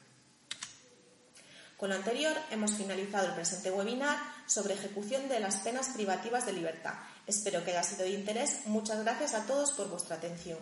Con 1.78 1.88
lo 1.88 1.94
anterior, 1.94 2.36
hemos 2.50 2.74
finalizado 2.74 3.28
el 3.28 3.34
presente 3.34 3.70
webinar 3.70 4.18
sobre 4.46 4.74
ejecución 4.74 5.28
de 5.28 5.40
las 5.40 5.58
penas 5.58 5.88
privativas 5.90 6.44
de 6.44 6.52
libertad 6.52 6.94
Espero 7.28 7.62
que 7.62 7.72
haya 7.72 7.82
sido 7.82 8.04
de 8.04 8.12
interés. 8.12 8.62
Muchas 8.64 9.04
gracias 9.04 9.34
a 9.34 9.46
todos 9.46 9.72
por 9.72 9.90
vuestra 9.90 10.16
atención. 10.16 10.58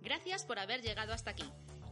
Gracias 0.00 0.44
por 0.44 0.58
haber 0.58 0.80
llegado 0.80 1.12
hasta 1.12 1.30
aquí. 1.30 1.44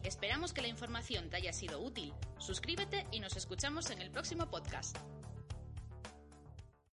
Esperamos 0.03 0.53
que 0.53 0.63
la 0.63 0.67
información 0.67 1.29
te 1.29 1.37
haya 1.37 1.53
sido 1.53 1.79
útil. 1.79 2.13
Suscríbete 2.39 3.05
y 3.11 3.19
nos 3.19 3.37
escuchamos 3.37 3.91
en 3.91 4.01
el 4.01 4.09
próximo 4.09 4.47
podcast. 4.47 4.97